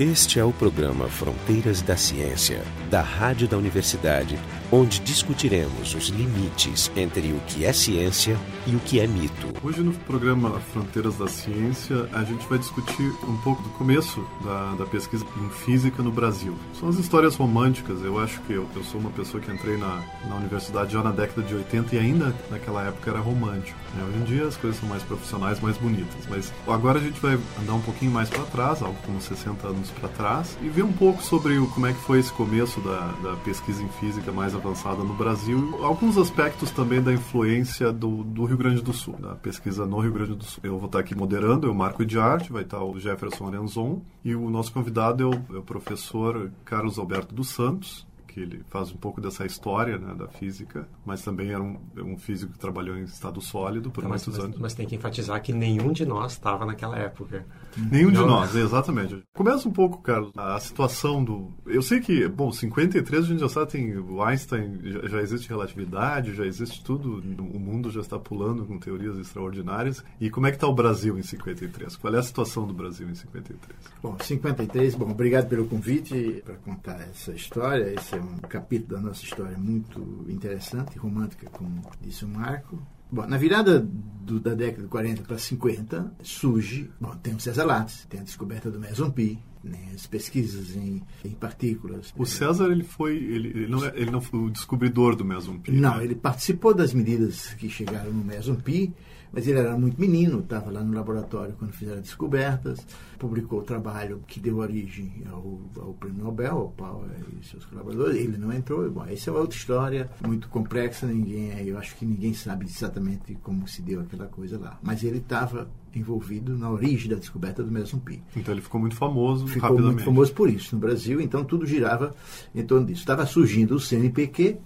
Este 0.00 0.38
é 0.38 0.44
o 0.44 0.52
programa 0.52 1.08
Fronteiras 1.08 1.82
da 1.82 1.96
Ciência, 1.96 2.62
da 2.88 3.02
Rádio 3.02 3.48
da 3.48 3.58
Universidade, 3.58 4.38
onde 4.70 5.00
discutiremos 5.00 5.94
os 5.94 6.08
limites 6.08 6.90
entre 6.94 7.32
o 7.32 7.40
que 7.46 7.64
é 7.64 7.72
ciência 7.72 8.36
e 8.66 8.76
o 8.76 8.80
que 8.80 9.00
é 9.00 9.06
mito. 9.06 9.48
Hoje 9.62 9.80
no 9.80 9.92
programa 9.92 10.60
Fronteiras 10.72 11.16
da 11.16 11.26
Ciência, 11.26 12.08
a 12.12 12.22
gente 12.22 12.46
vai 12.46 12.58
discutir 12.58 13.10
um 13.26 13.36
pouco 13.38 13.62
do 13.62 13.70
começo 13.70 14.24
da, 14.44 14.74
da 14.74 14.86
pesquisa 14.86 15.24
em 15.42 15.48
física 15.64 16.02
no 16.02 16.12
Brasil. 16.12 16.54
São 16.78 16.88
as 16.88 16.96
histórias 16.96 17.34
românticas, 17.34 18.02
eu 18.02 18.18
acho 18.18 18.40
que 18.42 18.52
eu, 18.52 18.68
eu 18.76 18.84
sou 18.84 19.00
uma 19.00 19.10
pessoa 19.10 19.42
que 19.42 19.50
entrei 19.50 19.78
na, 19.78 20.02
na 20.28 20.36
universidade 20.36 20.92
já 20.92 21.02
na 21.02 21.12
década 21.12 21.42
de 21.42 21.54
80 21.54 21.96
e 21.96 21.98
ainda 21.98 22.34
naquela 22.50 22.84
época 22.84 23.10
era 23.10 23.20
romântico. 23.20 23.78
Né? 23.94 24.04
Hoje 24.06 24.18
em 24.18 24.24
dia 24.24 24.46
as 24.46 24.56
coisas 24.56 24.78
são 24.78 24.88
mais 24.88 25.02
profissionais, 25.02 25.60
mais 25.60 25.78
bonitas, 25.78 26.26
mas 26.28 26.52
agora 26.66 26.98
a 26.98 27.02
gente 27.02 27.18
vai 27.20 27.38
andar 27.60 27.74
um 27.74 27.80
pouquinho 27.80 28.12
mais 28.12 28.28
para 28.28 28.44
trás, 28.44 28.82
algo 28.82 28.98
como 29.06 29.20
60 29.20 29.66
anos 29.66 29.90
para 29.90 30.08
trás, 30.10 30.58
e 30.60 30.68
ver 30.68 30.82
um 30.82 30.92
pouco 30.92 31.22
sobre 31.22 31.58
o, 31.58 31.66
como 31.68 31.86
é 31.86 31.92
que 31.94 32.00
foi 32.00 32.18
esse 32.18 32.32
começo 32.32 32.80
da, 32.80 33.14
da 33.22 33.36
pesquisa 33.36 33.82
em 33.82 33.88
física 34.00 34.30
mais 34.30 34.54
avançada 34.58 35.02
no 35.02 35.14
Brasil, 35.14 35.78
alguns 35.84 36.18
aspectos 36.18 36.70
também 36.70 37.02
da 37.02 37.12
influência 37.12 37.92
do, 37.92 38.24
do 38.24 38.44
Rio 38.44 38.56
Grande 38.56 38.82
do 38.82 38.92
Sul, 38.92 39.14
da 39.18 39.34
pesquisa 39.34 39.86
no 39.86 39.98
Rio 40.00 40.12
Grande 40.12 40.34
do 40.34 40.44
Sul. 40.44 40.60
Eu 40.62 40.78
vou 40.78 40.86
estar 40.86 40.98
aqui 40.98 41.14
moderando, 41.14 41.66
eu 41.66 41.74
Marco 41.74 42.04
de 42.04 42.18
Arte, 42.18 42.52
vai 42.52 42.62
estar 42.62 42.82
o 42.82 42.98
Jefferson 42.98 43.46
Arenzon, 43.46 44.02
e 44.24 44.34
o 44.34 44.50
nosso 44.50 44.72
convidado 44.72 45.22
é 45.22 45.26
o, 45.26 45.56
é 45.56 45.58
o 45.58 45.62
professor 45.62 46.50
Carlos 46.64 46.98
Alberto 46.98 47.34
dos 47.34 47.48
Santos, 47.48 48.06
que 48.38 48.42
ele 48.42 48.62
faz 48.68 48.92
um 48.92 48.96
pouco 48.96 49.20
dessa 49.20 49.44
história 49.44 49.98
né, 49.98 50.14
da 50.14 50.28
física, 50.28 50.88
mas 51.04 51.22
também 51.22 51.50
era 51.50 51.62
um, 51.62 51.78
um, 51.96 52.16
físico 52.16 52.52
que 52.52 52.58
trabalhou 52.58 52.96
em 52.96 53.02
estado 53.02 53.40
sólido 53.40 53.90
por 53.90 54.00
então, 54.00 54.10
muitos 54.10 54.28
mas, 54.28 54.38
anos. 54.38 54.58
Mas 54.58 54.74
tem 54.74 54.86
que 54.86 54.94
enfatizar 54.94 55.42
que 55.42 55.52
nenhum 55.52 55.92
de 55.92 56.06
nós 56.06 56.32
estava 56.32 56.64
naquela 56.64 56.96
época. 56.96 57.44
Nenhum 57.76 58.10
Não, 58.10 58.22
de 58.22 58.28
nós, 58.28 58.54
exatamente. 58.54 59.22
Começa 59.34 59.68
um 59.68 59.72
pouco, 59.72 60.00
Carlos, 60.02 60.32
a 60.36 60.58
situação 60.60 61.22
do... 61.22 61.52
Eu 61.66 61.82
sei 61.82 62.00
que, 62.00 62.28
bom, 62.28 62.50
53 62.50 63.24
a 63.24 63.26
gente 63.26 63.40
já 63.40 63.48
sabe, 63.48 63.72
tem 63.72 63.96
o 63.96 64.22
Einstein, 64.22 64.80
já, 64.82 65.08
já 65.08 65.20
existe 65.20 65.48
relatividade, 65.48 66.34
já 66.34 66.46
existe 66.46 66.82
tudo, 66.82 67.22
o 67.38 67.58
mundo 67.58 67.90
já 67.90 68.00
está 68.00 68.18
pulando 68.18 68.64
com 68.64 68.78
teorias 68.78 69.18
extraordinárias. 69.18 70.04
E 70.20 70.30
como 70.30 70.46
é 70.46 70.50
que 70.50 70.56
está 70.56 70.66
o 70.66 70.74
Brasil 70.74 71.18
em 71.18 71.22
53? 71.22 71.96
Qual 71.96 72.14
é 72.14 72.18
a 72.18 72.22
situação 72.22 72.66
do 72.66 72.74
Brasil 72.74 73.08
em 73.08 73.14
53? 73.14 73.58
Bom, 74.02 74.16
53, 74.18 74.94
bom, 74.94 75.10
obrigado 75.10 75.48
pelo 75.48 75.66
convite 75.66 76.42
para 76.44 76.54
contar 76.56 77.00
essa 77.02 77.32
história. 77.32 77.92
Esse 77.94 78.16
é 78.16 78.20
um 78.20 78.27
capítulo 78.48 79.00
da 79.00 79.08
nossa 79.08 79.24
história 79.24 79.56
muito 79.56 80.24
interessante, 80.28 80.98
romântica, 80.98 81.48
como 81.50 81.82
disse 82.00 82.24
o 82.24 82.28
Marco. 82.28 82.80
Bom, 83.10 83.26
na 83.26 83.38
virada 83.38 83.80
do, 83.80 84.38
da 84.38 84.54
década 84.54 84.82
de 84.82 84.88
40 84.88 85.22
para 85.22 85.38
50, 85.38 86.14
surge, 86.22 86.90
bom, 87.00 87.14
tem 87.16 87.34
o 87.34 87.40
César 87.40 87.64
Lattes, 87.64 88.06
tem 88.08 88.20
a 88.20 88.22
descoberta 88.22 88.70
do 88.70 88.78
meson 88.78 89.10
pi, 89.10 89.38
né, 89.64 89.78
as 89.94 90.06
pesquisas 90.06 90.76
em, 90.76 91.02
em 91.24 91.30
partículas. 91.30 92.12
O 92.16 92.26
César, 92.26 92.70
ele 92.70 92.84
foi, 92.84 93.16
ele, 93.16 93.48
ele, 93.48 93.66
não, 93.66 93.84
é, 93.84 93.92
ele 93.94 94.10
não 94.10 94.20
foi 94.20 94.40
o 94.40 94.50
descobridor 94.50 95.16
do 95.16 95.24
meson 95.24 95.58
pi. 95.58 95.72
Não, 95.72 95.96
né? 95.96 96.04
ele 96.04 96.14
participou 96.14 96.74
das 96.74 96.92
medidas 96.92 97.54
que 97.54 97.70
chegaram 97.70 98.12
no 98.12 98.24
meson 98.24 98.56
pi, 98.56 98.94
mas 99.32 99.46
ele 99.46 99.58
era 99.58 99.76
muito 99.76 100.00
menino, 100.00 100.40
estava 100.40 100.70
lá 100.70 100.82
no 100.82 100.94
laboratório 100.94 101.54
quando 101.58 101.72
fizeram 101.72 102.00
descobertas, 102.00 102.86
publicou 103.18 103.60
o 103.60 103.62
trabalho 103.62 104.22
que 104.26 104.40
deu 104.40 104.58
origem 104.58 105.22
ao, 105.30 105.60
ao 105.80 105.94
prêmio 105.94 106.24
Nobel, 106.24 106.56
ao 106.56 106.68
Power 106.70 107.10
e 107.40 107.44
seus 107.44 107.64
colaboradores. 107.64 108.16
Ele 108.16 108.38
não 108.38 108.52
entrou. 108.52 108.88
Bom, 108.90 109.04
essa 109.04 109.30
é 109.30 109.32
outra 109.32 109.56
história 109.56 110.10
muito 110.26 110.48
complexa. 110.48 111.06
Ninguém, 111.06 111.50
eu 111.66 111.78
acho 111.78 111.96
que 111.96 112.06
ninguém 112.06 112.32
sabe 112.32 112.66
exatamente 112.66 113.36
como 113.42 113.66
se 113.68 113.82
deu 113.82 114.00
aquela 114.00 114.26
coisa 114.26 114.58
lá. 114.58 114.78
Mas 114.82 115.02
ele 115.02 115.18
estava 115.18 115.68
envolvido 115.94 116.56
na 116.56 116.70
origem 116.70 117.10
da 117.10 117.16
descoberta 117.16 117.62
do 117.62 117.70
meson 117.70 117.98
pi. 117.98 118.22
Então 118.36 118.54
ele 118.54 118.60
ficou 118.60 118.80
muito 118.80 118.94
famoso 118.94 119.46
ficou 119.46 119.62
rapidamente. 119.62 119.94
muito 119.94 120.04
famoso 120.04 120.32
por 120.32 120.48
isso 120.48 120.74
no 120.74 120.80
Brasil. 120.80 121.20
Então 121.20 121.44
tudo 121.44 121.66
girava 121.66 122.14
em 122.54 122.64
torno 122.64 122.86
disso. 122.86 123.00
Estava 123.00 123.26
surgindo 123.26 123.74
o 123.74 123.80
CNPq, 123.80 124.58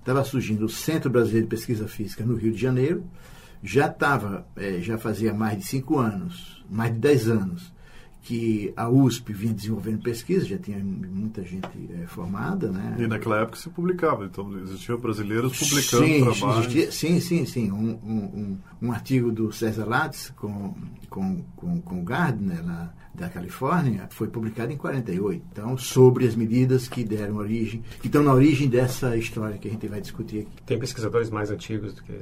estava 0.00 0.24
surgindo 0.24 0.64
o 0.66 0.68
Centro 0.68 1.10
Brasileiro 1.10 1.46
de 1.46 1.50
Pesquisa 1.50 1.86
Física 1.88 2.24
no 2.24 2.34
Rio 2.34 2.52
de 2.52 2.60
Janeiro 2.60 3.04
já 3.64 3.86
estava, 3.86 4.46
é, 4.56 4.78
já 4.82 4.98
fazia 4.98 5.32
mais 5.32 5.56
de 5.58 5.64
cinco 5.64 5.98
anos, 5.98 6.62
mais 6.70 6.92
de 6.92 6.98
dez 6.98 7.28
anos, 7.28 7.72
que 8.20 8.72
a 8.76 8.88
USP 8.88 9.32
vinha 9.32 9.54
desenvolvendo 9.54 10.02
pesquisa, 10.02 10.44
já 10.44 10.58
tinha 10.58 10.78
muita 10.78 11.42
gente 11.42 11.68
é, 11.90 12.06
formada, 12.06 12.70
né? 12.70 12.96
E 12.98 13.06
naquela 13.06 13.40
época 13.40 13.56
se 13.58 13.70
publicava, 13.70 14.26
então 14.26 14.58
existiam 14.60 14.98
brasileiros 14.98 15.58
publicando 15.58 16.04
sim, 16.04 16.24
trabalhos. 16.24 16.66
Existia, 16.66 16.92
sim, 16.92 17.20
sim, 17.20 17.46
sim. 17.46 17.72
Um, 17.72 17.98
um, 18.02 18.58
um, 18.82 18.88
um, 18.88 18.92
artigo 18.92 19.32
do 19.32 19.50
César 19.50 19.86
Lattes 19.86 20.30
com, 20.36 20.74
com, 21.08 21.42
com, 21.56 21.80
com 21.80 22.04
Gardner, 22.04 22.64
lá, 22.64 22.94
da 23.14 23.28
Califórnia, 23.28 24.08
foi 24.10 24.28
publicado 24.28 24.72
em 24.72 24.76
48. 24.76 25.44
Então, 25.52 25.78
sobre 25.78 26.26
as 26.26 26.34
medidas 26.34 26.88
que 26.88 27.04
deram 27.04 27.36
origem, 27.36 27.82
que 28.00 28.08
estão 28.08 28.22
na 28.22 28.32
origem 28.32 28.68
dessa 28.68 29.16
história 29.16 29.56
que 29.58 29.68
a 29.68 29.70
gente 29.70 29.86
vai 29.86 30.00
discutir 30.00 30.40
aqui. 30.40 30.62
Tem 30.66 30.78
pesquisadores 30.78 31.30
mais 31.30 31.50
antigos 31.50 31.94
do 31.94 32.02
que 32.02 32.12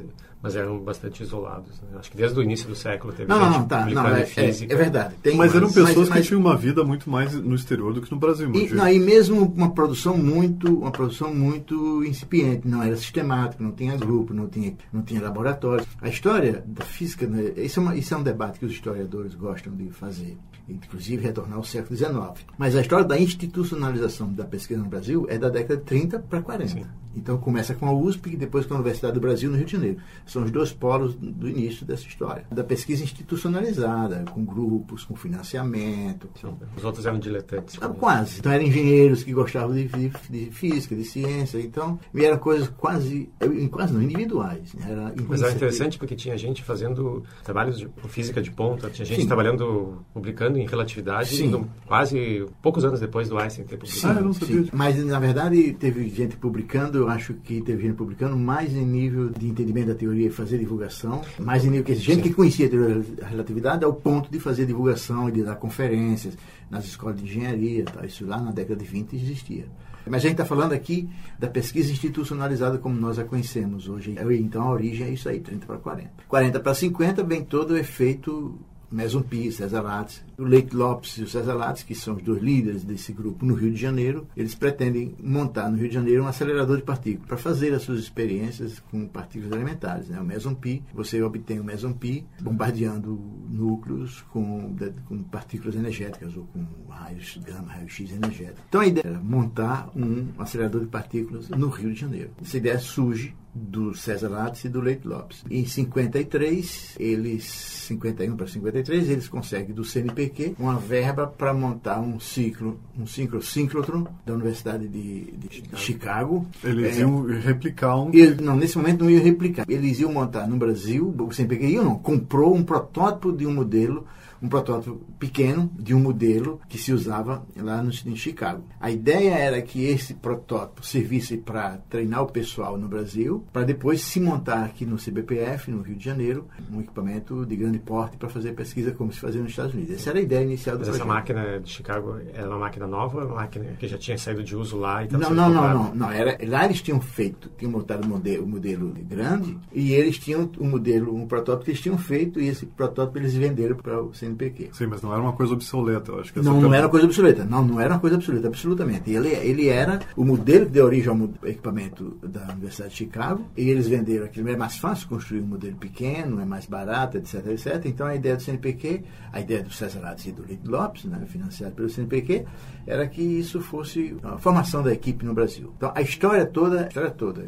mas 0.42 0.56
eram 0.56 0.80
bastante 0.80 1.22
isolados. 1.22 1.80
Né? 1.80 1.98
Acho 1.98 2.10
que 2.10 2.16
desde 2.16 2.38
o 2.38 2.42
início 2.42 2.68
do 2.68 2.74
século 2.74 3.12
teve 3.12 3.28
não, 3.28 3.44
gente 3.44 3.58
não, 3.58 3.68
tá, 3.68 3.86
não, 3.86 4.08
é, 4.08 4.26
física. 4.26 4.72
É, 4.72 4.74
é 4.74 4.78
verdade. 4.78 5.14
Tem, 5.22 5.36
mas, 5.36 5.54
eram 5.54 5.68
pessoas 5.68 5.86
mas, 5.96 6.08
que 6.08 6.14
mas, 6.14 6.26
tinham 6.26 6.40
uma 6.40 6.56
vida 6.56 6.82
muito 6.82 7.08
mais 7.08 7.32
no 7.34 7.54
exterior 7.54 7.94
do 7.94 8.02
que 8.02 8.10
no 8.10 8.18
Brasil. 8.18 8.52
E, 8.52 8.74
não, 8.74 8.88
e 8.88 8.98
mesmo 8.98 9.44
uma 9.56 9.70
produção 9.70 10.18
muito, 10.18 10.80
uma 10.80 10.90
produção 10.90 11.32
muito 11.32 12.04
incipiente, 12.04 12.66
não 12.66 12.82
era 12.82 12.96
sistemática, 12.96 13.62
não 13.62 13.70
tinha 13.70 13.96
grupo, 13.96 14.34
não 14.34 14.48
tinha, 14.48 14.74
não 14.92 15.02
tinha 15.02 15.22
laboratório. 15.22 15.86
A 16.00 16.08
história 16.08 16.64
da 16.66 16.84
física, 16.84 17.24
né, 17.24 17.52
isso, 17.56 17.78
é 17.78 17.82
uma, 17.82 17.96
isso 17.96 18.12
é 18.12 18.16
um 18.16 18.22
debate 18.22 18.58
que 18.58 18.66
os 18.66 18.72
historiadores 18.72 19.36
gostam 19.36 19.72
de 19.72 19.90
fazer 19.90 20.36
inclusive 20.84 21.22
retornar 21.22 21.58
ao 21.58 21.64
século 21.64 21.96
XIX. 21.96 22.46
Mas 22.58 22.76
a 22.76 22.80
história 22.80 23.04
da 23.04 23.18
institucionalização 23.18 24.32
da 24.32 24.44
pesquisa 24.44 24.82
no 24.82 24.88
Brasil 24.88 25.26
é 25.28 25.38
da 25.38 25.48
década 25.48 25.76
de 25.76 25.84
30 25.84 26.18
para 26.20 26.42
40. 26.42 26.68
Sim. 26.68 26.84
Então 27.14 27.36
começa 27.38 27.74
com 27.74 27.86
a 27.86 27.92
USP 27.92 28.30
e 28.30 28.36
depois 28.36 28.66
com 28.66 28.74
a 28.74 28.76
Universidade 28.78 29.14
do 29.14 29.20
Brasil 29.20 29.50
no 29.50 29.56
Rio 29.56 29.66
de 29.66 29.72
Janeiro. 29.72 29.98
São 30.26 30.44
os 30.44 30.50
dois 30.50 30.72
polos 30.72 31.14
do 31.14 31.48
início 31.48 31.84
dessa 31.84 32.06
história. 32.06 32.44
Da 32.50 32.64
pesquisa 32.64 33.04
institucionalizada, 33.04 34.24
com 34.30 34.44
grupos, 34.44 35.04
com 35.04 35.14
financiamento. 35.14 36.28
Os 36.76 36.84
outros 36.84 37.04
eram 37.06 37.18
diletantes. 37.18 37.76
Ah, 37.80 37.88
quase. 37.88 38.38
Então 38.38 38.52
eram 38.52 38.64
engenheiros 38.64 39.22
que 39.22 39.32
gostavam 39.32 39.74
de, 39.74 39.88
de, 39.88 40.12
de, 40.30 40.50
física, 40.50 40.94
de 40.94 41.04
ciência. 41.04 41.58
Então 41.58 41.98
eram 42.14 42.38
coisas 42.38 42.68
quase, 42.68 43.30
quase 43.70 43.92
não 43.92 44.02
individuais. 44.02 44.72
Né? 44.74 44.86
Era 44.90 45.14
Mas 45.28 45.42
era 45.42 45.52
interessante 45.52 45.98
porque 45.98 46.16
tinha 46.16 46.36
gente 46.36 46.62
fazendo 46.62 47.22
trabalhos 47.44 47.78
de 47.78 47.88
física 48.08 48.40
de 48.40 48.50
ponta, 48.50 48.88
tinha 48.90 49.04
gente 49.04 49.22
Sim. 49.22 49.26
trabalhando, 49.26 50.04
publicando 50.12 50.58
em 50.58 50.66
relatividade 50.72 51.36
Sim. 51.36 51.66
quase 51.86 52.46
poucos 52.60 52.84
anos 52.84 53.00
depois 53.00 53.28
do 53.28 53.38
Einstein 53.38 53.64
ter 53.64 53.76
publicado. 53.76 54.18
Ah, 54.18 54.20
eu 54.20 54.24
não 54.24 54.32
sabia. 54.32 54.64
Mas 54.72 55.04
na 55.04 55.20
verdade 55.20 55.72
teve 55.74 56.08
gente 56.08 56.36
publicando 56.36 56.98
eu 56.98 57.08
acho 57.08 57.34
que 57.34 57.60
teve 57.60 57.82
gente 57.82 57.96
publicando 57.96 58.36
mais 58.36 58.72
em 58.72 58.84
nível 58.84 59.30
de 59.30 59.48
entendimento 59.48 59.88
da 59.88 59.94
teoria 59.94 60.26
e 60.26 60.30
fazer 60.30 60.58
divulgação, 60.58 61.22
mais 61.38 61.64
em 61.64 61.70
nível 61.70 61.84
que 61.84 61.94
gente 61.94 62.22
que 62.22 62.34
conhecia 62.34 62.66
a 62.66 62.70
teoria 62.70 63.02
da 63.16 63.26
relatividade 63.26 63.84
ao 63.84 63.92
ponto 63.92 64.30
de 64.30 64.38
fazer 64.40 64.66
divulgação 64.66 65.28
e 65.28 65.32
de 65.32 65.42
dar 65.42 65.56
conferências 65.56 66.36
nas 66.70 66.84
escolas 66.84 67.16
de 67.16 67.24
engenharia, 67.24 67.84
tá? 67.84 68.04
isso 68.06 68.26
lá 68.26 68.40
na 68.40 68.50
década 68.50 68.76
de 68.76 68.86
20 68.86 69.14
existia. 69.14 69.66
Mas 70.06 70.16
a 70.16 70.22
gente 70.22 70.32
está 70.32 70.44
falando 70.44 70.72
aqui 70.72 71.08
da 71.38 71.46
pesquisa 71.46 71.92
institucionalizada 71.92 72.78
como 72.78 72.98
nós 72.98 73.18
a 73.18 73.24
conhecemos 73.24 73.88
hoje. 73.88 74.16
Então 74.40 74.62
a 74.62 74.70
origem 74.72 75.06
é 75.06 75.10
isso 75.10 75.28
aí, 75.28 75.38
30 75.38 75.66
para 75.66 75.76
40. 75.76 76.10
40 76.26 76.60
para 76.60 76.74
50 76.74 77.22
vem 77.22 77.44
todo 77.44 77.72
o 77.72 77.76
efeito 77.76 78.58
Meson 78.92 79.22
Pi, 79.22 79.50
César 79.50 79.82
Lattes, 79.82 80.22
o 80.38 80.44
Leite 80.44 80.74
Lopes 80.74 81.18
e 81.18 81.22
o 81.22 81.28
César 81.28 81.54
Lattes, 81.54 81.82
que 81.82 81.94
são 81.94 82.16
os 82.16 82.22
dois 82.22 82.42
líderes 82.42 82.84
desse 82.84 83.12
grupo 83.12 83.44
no 83.44 83.54
Rio 83.54 83.72
de 83.72 83.80
Janeiro, 83.80 84.26
eles 84.36 84.54
pretendem 84.54 85.14
montar 85.22 85.70
no 85.70 85.76
Rio 85.76 85.88
de 85.88 85.94
Janeiro 85.94 86.24
um 86.24 86.26
acelerador 86.26 86.76
de 86.76 86.82
partículas 86.82 87.26
para 87.26 87.36
fazer 87.36 87.72
as 87.74 87.82
suas 87.82 88.00
experiências 88.00 88.80
com 88.90 89.06
partículas 89.06 89.52
elementares. 89.52 90.08
Né? 90.08 90.20
O 90.20 90.54
Pi, 90.54 90.82
você 90.92 91.22
obtém 91.22 91.60
o 91.60 91.64
Meson 91.64 91.92
Pi 91.92 92.26
bombardeando 92.40 93.18
núcleos 93.48 94.22
com, 94.32 94.74
com 95.06 95.22
partículas 95.24 95.74
energéticas 95.74 96.36
ou 96.36 96.44
com 96.44 96.64
raios 96.90 97.38
gama, 97.44 97.72
raio-x 97.72 98.10
energético. 98.12 98.60
Então 98.68 98.80
a 98.80 98.86
ideia 98.86 99.06
era 99.06 99.18
montar 99.20 99.90
um 99.96 100.28
acelerador 100.38 100.82
de 100.82 100.88
partículas 100.88 101.48
no 101.48 101.68
Rio 101.68 101.92
de 101.92 102.00
Janeiro. 102.00 102.30
Essa 102.40 102.56
ideia 102.56 102.78
surge 102.78 103.34
do 103.54 103.94
César 103.94 104.28
Lattes 104.28 104.64
e 104.64 104.68
do 104.68 104.80
Leite 104.80 105.06
Lopes. 105.06 105.44
Em 105.50 105.66
53, 105.66 106.96
eles 106.98 107.44
51 107.86 108.36
para 108.36 108.46
53, 108.46 109.10
eles 109.10 109.28
conseguem 109.28 109.74
do 109.74 109.84
CNPq 109.84 110.54
uma 110.58 110.78
verba 110.78 111.26
para 111.26 111.52
montar 111.52 112.00
um 112.00 112.18
ciclo, 112.18 112.80
um 112.98 113.06
ciclo 113.06 113.42
síncrotron 113.42 114.06
da 114.24 114.32
Universidade 114.32 114.88
de, 114.88 115.32
de, 115.32 115.62
Chicago. 115.76 116.46
Eles 116.64 116.96
é, 116.96 117.00
iam 117.00 117.24
replicar 117.26 117.96
um. 117.96 118.10
Eles, 118.12 118.38
não, 118.38 118.56
nesse 118.56 118.78
momento 118.78 119.04
não 119.04 119.10
iam 119.10 119.22
replicar. 119.22 119.66
Eles 119.68 120.00
iam 120.00 120.12
montar 120.12 120.46
no 120.46 120.56
Brasil, 120.56 121.14
o 121.18 121.32
CNPq 121.32 121.66
iam 121.66 121.84
não, 121.84 121.98
comprou 121.98 122.54
um 122.54 122.62
protótipo 122.62 123.32
de 123.32 123.46
um 123.46 123.52
modelo 123.52 124.06
um 124.42 124.48
protótipo 124.48 124.96
pequeno 125.18 125.70
de 125.78 125.94
um 125.94 126.00
modelo 126.00 126.60
que 126.68 126.76
se 126.76 126.92
usava 126.92 127.46
lá 127.56 127.82
no, 127.82 127.90
em 128.06 128.16
Chicago. 128.16 128.64
A 128.80 128.90
ideia 128.90 129.34
era 129.34 129.62
que 129.62 129.84
esse 129.84 130.14
protótipo 130.14 130.84
servisse 130.84 131.36
para 131.36 131.78
treinar 131.88 132.22
o 132.22 132.26
pessoal 132.26 132.76
no 132.76 132.88
Brasil 132.88 133.44
para 133.52 133.62
depois 133.64 134.02
se 134.02 134.20
montar 134.20 134.64
aqui 134.64 134.84
no 134.84 134.96
CBPF, 134.96 135.70
no 135.70 135.82
Rio 135.82 135.96
de 135.96 136.04
Janeiro, 136.04 136.46
um 136.72 136.80
equipamento 136.80 137.46
de 137.46 137.56
grande 137.56 137.78
porte 137.78 138.16
para 138.16 138.28
fazer 138.28 138.52
pesquisa 138.52 138.92
como 138.92 139.12
se 139.12 139.20
fazia 139.20 139.40
nos 139.40 139.50
Estados 139.50 139.74
Unidos. 139.74 139.94
Essa 139.94 140.10
era 140.10 140.18
a 140.18 140.22
ideia 140.22 140.42
inicial 140.42 140.76
do 140.76 140.80
Mas 140.80 140.88
projeto. 140.88 141.04
essa 141.04 141.14
máquina 141.14 141.60
de 141.60 141.70
Chicago 141.70 142.16
era 142.32 142.48
uma 142.48 142.58
máquina 142.58 142.86
nova 142.86 143.24
uma 143.24 143.36
máquina 143.36 143.64
que 143.78 143.86
já 143.86 143.98
tinha 143.98 144.18
saído 144.18 144.42
de 144.42 144.56
uso 144.56 144.76
lá 144.76 145.02
e 145.02 145.06
estava 145.06 145.22
Não, 145.22 145.34
não, 145.34 145.50
não, 145.50 145.74
não, 145.74 145.94
não. 145.94 146.10
Era, 146.10 146.36
lá 146.46 146.64
eles 146.64 146.82
tinham 146.82 147.00
feito, 147.00 147.50
tinham 147.56 147.70
montado 147.70 148.04
o 148.04 148.08
modelo, 148.08 148.44
o 148.44 148.48
modelo 148.48 148.92
grande 149.08 149.58
e 149.72 149.92
eles 149.92 150.18
tinham 150.18 150.50
um 150.58 150.68
modelo, 150.68 151.14
um 151.14 151.26
protótipo 151.26 151.64
que 151.64 151.70
eles 151.70 151.80
tinham 151.80 151.98
feito 151.98 152.40
e 152.40 152.48
esse 152.48 152.66
protótipo 152.66 153.18
eles 153.18 153.34
venderam 153.34 153.76
para 153.76 154.02
o 154.02 154.12
CNPq. 154.32 154.70
Sim, 154.72 154.86
mas 154.86 155.02
não 155.02 155.12
era 155.12 155.22
uma 155.22 155.32
coisa 155.32 155.52
obsoleta. 155.52 156.10
Eu 156.10 156.20
acho 156.20 156.32
que 156.32 156.40
Não, 156.40 156.60
não 156.60 156.74
era 156.74 156.88
coisa 156.88 157.06
absoluta. 157.06 157.44
Não, 157.44 157.64
não 157.64 157.80
era 157.80 157.94
uma 157.94 158.00
coisa 158.00 158.16
absoluta, 158.16 158.48
absolutamente. 158.48 159.10
Ele, 159.10 159.28
ele 159.28 159.68
era 159.68 160.00
o 160.16 160.24
modelo 160.24 160.66
que 160.66 160.72
deu 160.72 160.86
origem 160.86 161.08
ao 161.08 161.48
equipamento 161.48 162.18
da 162.22 162.52
Universidade 162.52 162.90
de 162.90 162.96
Chicago 162.96 163.46
e 163.56 163.68
eles 163.68 163.88
venderam 163.88 164.26
aquilo. 164.26 164.48
É 164.48 164.56
mais 164.56 164.76
fácil 164.76 165.08
construir 165.08 165.40
um 165.40 165.46
modelo 165.46 165.76
pequeno, 165.76 166.40
é 166.40 166.44
mais 166.44 166.66
barato, 166.66 167.18
etc, 167.18 167.46
etc. 167.48 167.86
Então 167.86 168.06
a 168.06 168.14
ideia 168.14 168.36
do 168.36 168.42
CNPq, 168.42 169.02
a 169.32 169.40
ideia 169.40 169.62
do 169.62 169.72
César 169.72 170.00
Lattes 170.00 170.26
e 170.26 170.32
do 170.32 170.44
Lito 170.44 170.70
Lopes, 170.70 171.04
né, 171.04 171.24
financiado 171.26 171.74
pelo 171.74 171.88
CNPq, 171.88 172.44
era 172.86 173.06
que 173.06 173.22
isso 173.22 173.60
fosse 173.60 174.16
a 174.22 174.38
formação 174.38 174.82
da 174.82 174.92
equipe 174.92 175.24
no 175.24 175.34
Brasil. 175.34 175.72
Então 175.76 175.92
a 175.94 176.02
história 176.02 176.46
toda, 176.46 176.84
a 176.84 176.88
história 176.88 177.10
toda, 177.10 177.44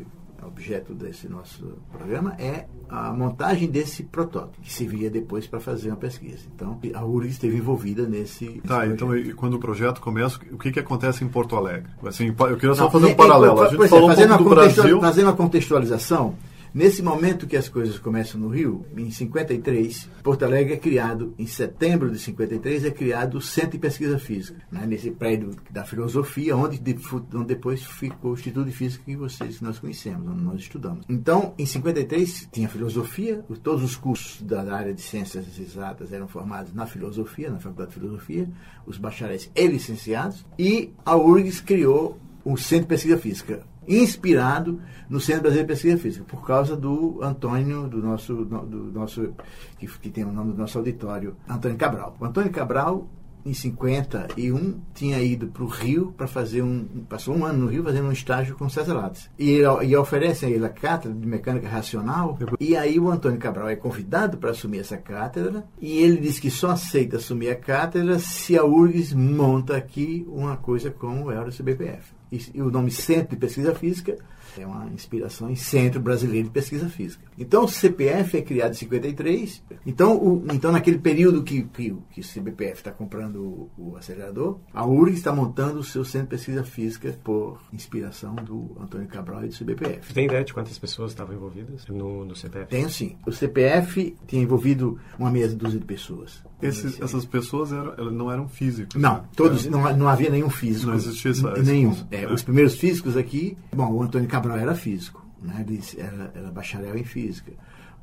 objeto 0.47 0.95
desse 0.95 1.29
nosso 1.29 1.79
programa 1.93 2.35
é 2.39 2.67
a 2.89 3.13
montagem 3.13 3.69
desse 3.69 4.03
protótipo, 4.05 4.61
que 4.63 4.73
serviria 4.73 5.11
depois 5.11 5.47
para 5.47 5.59
fazer 5.61 5.89
uma 5.89 5.97
pesquisa. 5.97 6.45
Então, 6.55 6.79
a 6.95 7.05
URGS 7.05 7.33
esteve 7.33 7.57
envolvida 7.57 8.07
nesse. 8.07 8.61
Tá, 8.67 8.87
então 8.87 9.09
projeto. 9.09 9.31
e 9.31 9.35
quando 9.35 9.55
o 9.55 9.59
projeto 9.59 10.01
começa, 10.01 10.39
o 10.53 10.59
que, 10.59 10.71
que 10.73 10.81
acontece 10.81 11.25
em 11.25 11.29
Porto 11.29 11.57
Alegre? 11.57 11.91
Assim, 12.07 12.27
eu 12.29 12.57
queria 12.57 12.75
só 12.75 12.85
Não, 12.85 12.91
fazer 12.91 13.07
um 13.07 13.11
e- 13.11 13.15
paralelo. 13.15 13.55
por- 13.55 13.63
A 13.65 13.69
gente 13.69 13.75
exemplo, 13.75 13.89
falou 13.89 14.11
um 14.11 14.15
pouco 14.29 14.45
do 14.45 14.51
Brasil. 14.51 15.01
fazendo 15.01 15.27
uma 15.27 15.33
contextualização, 15.37 16.35
nesse 16.75 17.03
momento 17.03 17.47
que 17.47 17.57
as 17.57 17.69
coisas 17.69 17.99
começam 17.99 18.39
no 18.41 18.49
Rio, 18.49 18.85
em 18.97 19.11
53, 19.11 20.11
Porto 20.23 20.45
Alegre 20.45 20.75
é 20.75 20.77
criado, 20.77 21.33
em 21.39 21.47
setembro 21.47 22.11
de 22.11 22.19
53, 22.19 22.85
é 22.85 22.91
criado 22.91 23.39
o 23.39 23.41
Centro 23.41 23.71
de 23.73 23.79
Pesquisa 23.79 24.19
Física, 24.19 24.61
né, 24.71 24.85
nesse 24.87 25.11
prédio 25.13 25.53
da 25.71 25.85
filosofia, 25.85 26.57
onde, 26.57 26.79
de- 26.79 26.97
onde 27.35 27.47
depois 27.47 27.83
ficou 27.85 28.33
o 28.33 28.35
Instituto 28.35 28.67
de 28.67 28.73
Física 28.73 29.05
que 29.05 29.15
vocês 29.17 29.61
nós 29.61 29.79
conhecemos, 29.79 30.29
onde 30.29 30.43
nós 30.43 30.61
estudamos. 30.61 31.05
Então, 31.09 31.55
em 31.57 31.65
53, 31.67 32.49
tinha 32.53 32.69
filosofia, 32.69 33.45
todos 33.63 33.83
os 33.85 33.97
cursos 33.97 34.43
da 34.43 34.61
área 34.75 34.93
de 34.93 35.01
ciências 35.01 35.47
exatas 35.59 36.13
eram 36.13 36.27
formados 36.27 36.75
na 36.75 36.87
filosofia, 36.87 37.51
na 37.51 37.61
Faculdade 37.61 37.91
de 37.91 38.01
Filosofia, 38.01 38.49
os 38.87 38.99
bacharéis 38.99 39.51
e 39.55 39.67
licenciados, 39.67 40.45
e 40.59 40.91
a 41.05 41.17
URGS 41.17 41.61
criou 41.61 42.19
o 42.45 42.57
Centro 42.59 42.83
de 42.85 42.89
Pesquisa 42.89 43.17
Física, 43.17 43.63
inspirado 43.89 44.81
no 45.09 45.21
Centro 45.21 45.43
Brasileiro 45.43 45.69
de 45.69 45.75
Pesquisa 45.75 45.99
Física, 45.99 46.25
por 46.25 46.47
causa 46.47 46.77
do 46.77 47.21
Antônio, 47.23 47.89
do 47.89 47.99
nosso, 47.99 48.45
do 48.45 48.93
nosso 48.93 49.35
que, 49.79 49.87
que 49.87 50.11
tem 50.11 50.25
o 50.25 50.33
nome 50.33 50.53
do 50.53 50.59
nosso 50.59 50.79
auditório, 50.79 51.37
Antônio 51.49 51.77
Cabral. 51.77 52.17
O 52.19 52.25
Antônio 52.25 52.51
Cabral, 52.51 53.09
em 53.45 53.53
51, 53.53 54.81
tinha 54.95 55.21
ido 55.21 55.49
para 55.49 55.63
o 55.63 55.67
Rio 55.67 56.15
para 56.17 56.27
fazer 56.27 56.63
um. 56.63 57.05
Passou 57.09 57.37
um 57.37 57.45
ano 57.45 57.65
no 57.65 57.67
Rio 57.67 57.85
fazendo 57.85 58.09
um 58.09 58.13
estágio 58.13 58.57
com 58.57 58.69
César 58.69 58.95
Lattes. 58.95 59.29
E, 59.39 59.59
e 59.59 59.97
oferece 59.97 60.47
a 60.47 60.51
ele 60.51 60.65
a 60.65 60.71
cátedra 60.71 61.17
de 61.17 61.27
mecânica 61.27 61.69
racional. 61.69 62.39
E 62.59 62.77
aí 62.77 62.99
o 62.99 63.11
Antônio 63.11 63.39
Cabral 63.39 63.69
é 63.69 63.77
convidado 63.77 64.39
para 64.39 64.51
assumir 64.51 64.79
essa 64.79 64.97
cátedra. 64.97 65.65
E 65.81 65.99
ele 65.99 66.17
diz 66.17 66.39
que 66.41 66.51
só 66.51 66.71
aceita 66.71 67.19
assumir 67.19 67.51
a 67.51 67.57
cátedra 67.57 68.19
se 68.19 68.57
a 68.57 68.65
URGS 68.65 69.13
monta 69.13 69.77
aqui 69.77 70.27
uma 70.29 70.57
coisa 70.57 70.91
como 70.91 71.29
o 71.29 71.53
CBPF. 71.53 72.15
E, 72.33 72.41
e 72.55 72.63
o 72.63 72.71
nome 72.71 72.91
Centro 72.91 73.31
de 73.31 73.37
Pesquisa 73.37 73.75
Física 73.75 74.17
é 74.63 74.67
uma 74.67 74.87
inspiração 74.87 75.51
em 75.51 75.57
Centro 75.57 76.01
Brasileiro 76.01 76.47
de 76.49 76.53
Pesquisa 76.53 76.89
Física. 76.89 77.25
Então 77.39 77.65
o 77.65 77.69
CPF 77.69 78.37
é 78.37 78.43
criado 78.43 78.73
em 78.73 78.75
53. 78.75 79.63
Então, 79.87 80.17
o, 80.17 80.45
então 80.53 80.71
naquele 80.73 80.99
período 80.99 81.43
que, 81.43 81.63
que, 81.65 81.95
que 82.11 82.21
o 82.21 82.25
CBPF 82.25 82.75
está 82.79 82.91
comprando 82.93 83.37
o, 83.37 83.71
o 83.93 83.97
acelerador, 83.97 84.59
a 84.73 84.87
URGS 84.87 85.19
está 85.19 85.33
montando 85.33 85.79
o 85.81 85.85
seu 85.85 86.05
Centro 86.05 86.29
de 86.29 86.37
Pesquisa 86.37 86.65
Física 86.65 87.17
por 87.25 87.59
inspiração 87.73 88.35
do 88.37 88.77
Antônio 88.81 89.07
Cabral 89.09 89.45
e 89.45 89.49
do 89.49 89.55
CBPF. 89.55 90.07
Você 90.07 90.13
tem 90.15 90.27
ideia 90.27 90.45
de 90.45 90.53
quantas 90.55 90.79
pessoas 90.79 91.11
estavam 91.11 91.35
envolvidas 91.35 91.87
no, 91.89 92.25
no 92.25 92.35
CPF? 92.37 92.67
Tenho 92.69 92.89
sim. 92.91 93.17
O 93.27 93.33
CPF 93.33 94.17
tinha 94.27 94.43
envolvido 94.43 94.99
uma 95.19 95.31
meia 95.31 95.49
dúzia 95.49 95.79
de 95.79 95.85
pessoas. 95.87 96.43
Esses- 96.63 97.01
essas 97.01 97.25
pessoas 97.27 97.73
eram, 97.73 98.11
não 98.11 98.31
eram 98.33 98.49
físicos. 98.49 99.01
Não, 99.01 99.25
todos, 99.37 99.67
Era- 99.67 99.77
não, 99.77 99.97
não 99.97 100.09
havia 100.09 100.31
nenhum 100.31 100.49
físico. 100.49 100.87
Não 100.87 100.95
existia 100.95 101.31
essa- 101.33 101.53
Nenhum. 101.63 101.95
É, 102.11 102.23
É. 102.25 102.33
Os 102.33 102.43
primeiros 102.43 102.75
físicos 102.77 103.17
aqui, 103.17 103.57
bom, 103.75 103.93
o 103.93 104.03
Antônio 104.03 104.29
Cabral 104.29 104.44
era 104.53 104.75
físico, 104.75 105.25
né? 105.41 105.65
Ele 105.67 105.81
era, 105.99 106.33
era 106.35 106.51
bacharel 106.51 106.97
em 106.97 107.05
física. 107.05 107.53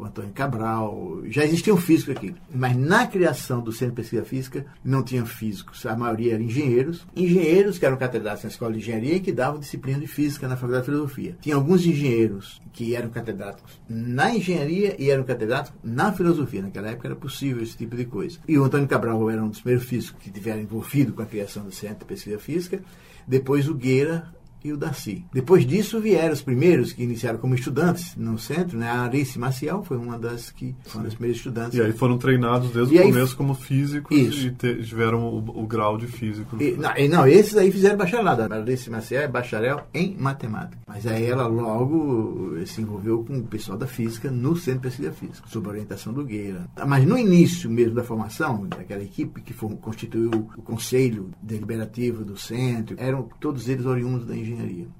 O 0.01 0.05
Antônio 0.05 0.31
Cabral, 0.33 1.21
já 1.25 1.45
existiam 1.45 1.77
físicos 1.77 2.15
aqui, 2.17 2.33
mas 2.51 2.75
na 2.75 3.05
criação 3.05 3.61
do 3.61 3.71
Centro 3.71 3.93
de 3.93 4.01
Pesquisa 4.01 4.25
Física 4.25 4.65
não 4.83 5.03
tinha 5.03 5.23
físicos, 5.23 5.85
a 5.85 5.95
maioria 5.95 6.33
eram 6.33 6.43
engenheiros, 6.43 7.05
engenheiros 7.15 7.77
que 7.77 7.85
eram 7.85 7.97
catedrados 7.97 8.41
na 8.41 8.49
Escola 8.49 8.71
de 8.71 8.79
Engenharia 8.79 9.17
e 9.17 9.19
que 9.19 9.31
davam 9.31 9.59
disciplina 9.59 9.99
de 9.99 10.07
Física 10.07 10.47
na 10.47 10.55
Faculdade 10.55 10.85
de 10.85 10.91
Filosofia. 10.91 11.37
Tinha 11.39 11.55
alguns 11.55 11.85
engenheiros 11.85 12.59
que 12.73 12.95
eram 12.95 13.09
catedráticos 13.09 13.79
na 13.87 14.33
engenharia 14.33 14.95
e 14.97 15.07
eram 15.11 15.23
catedráticos 15.23 15.79
na 15.83 16.11
filosofia. 16.11 16.63
Naquela 16.63 16.89
época 16.89 17.09
era 17.09 17.15
possível 17.15 17.61
esse 17.61 17.77
tipo 17.77 17.95
de 17.95 18.05
coisa. 18.05 18.39
E 18.47 18.57
o 18.57 18.63
Antônio 18.63 18.87
Cabral 18.87 19.29
era 19.29 19.43
um 19.43 19.49
dos 19.49 19.61
primeiros 19.61 19.87
físicos 19.87 20.19
que 20.23 20.31
tiveram 20.31 20.61
envolvido 20.61 21.13
com 21.13 21.21
a 21.21 21.27
criação 21.27 21.63
do 21.63 21.71
Centro 21.71 21.99
de 21.99 22.05
Pesquisa 22.05 22.39
Física. 22.39 22.81
Depois 23.27 23.67
o 23.67 23.75
Gueira 23.75 24.33
e 24.63 24.71
o 24.71 24.77
Darcy. 24.77 25.25
Depois 25.33 25.65
disso 25.65 25.99
vieram 25.99 26.33
os 26.33 26.41
primeiros 26.41 26.93
que 26.93 27.03
iniciaram 27.03 27.39
como 27.39 27.55
estudantes 27.55 28.15
no 28.15 28.37
centro, 28.37 28.77
né? 28.77 28.89
A 28.89 29.01
Arice 29.01 29.39
Maciel 29.39 29.83
foi 29.83 29.97
uma 29.97 30.17
das 30.19 30.51
que 30.51 30.75
foi 30.85 30.95
uma 30.99 31.03
das 31.05 31.13
primeiras 31.13 31.37
estudantes. 31.37 31.77
E 31.77 31.81
aí 31.81 31.91
foram 31.93 32.17
treinados 32.17 32.71
desde 32.71 32.95
E 32.95 32.97
o 32.97 33.01
aí- 33.01 33.07
começo 33.11 33.35
como 33.35 33.53
físicos 33.53 34.15
Isso. 34.17 34.47
e 34.47 34.51
te- 34.51 34.83
tiveram 34.83 35.23
o, 35.27 35.63
o 35.63 35.67
grau 35.67 35.97
de 35.97 36.07
físico. 36.07 36.57
E, 36.61 36.71
não, 36.73 36.95
e 36.97 37.07
não, 37.07 37.27
esses 37.27 37.55
aí 37.57 37.71
fizeram 37.71 37.97
bacharelado. 37.97 38.41
A 38.53 38.57
Alice 38.57 38.89
Maciel 38.89 39.21
é 39.23 39.27
bacharel 39.27 39.81
em 39.93 40.15
matemática. 40.17 40.77
Mas 40.87 41.05
aí 41.07 41.25
ela 41.25 41.47
logo 41.47 42.55
se 42.65 42.81
envolveu 42.81 43.23
com 43.23 43.37
o 43.37 43.43
pessoal 43.43 43.77
da 43.77 43.87
física 43.87 44.29
no 44.29 44.55
Centro 44.55 44.81
de 44.81 44.87
Pesquisa 44.87 45.11
Física, 45.11 45.47
sob 45.47 45.67
a 45.67 45.71
orientação 45.71 46.13
do 46.13 46.23
Gueira. 46.23 46.65
Mas 46.87 47.05
no 47.05 47.17
início 47.17 47.69
mesmo 47.69 47.95
da 47.95 48.03
formação, 48.03 48.67
daquela 48.67 49.01
equipe 49.03 49.41
que 49.41 49.53
for- 49.53 49.75
constituiu 49.77 50.29
o 50.57 50.61
conselho 50.61 51.29
deliberativo 51.41 52.23
do 52.23 52.37
centro, 52.37 52.95
eram 52.99 53.27
todos 53.39 53.67
eles 53.67 53.85
oriundos 53.85 54.25
da 54.27 54.33
engenharia. 54.35 54.50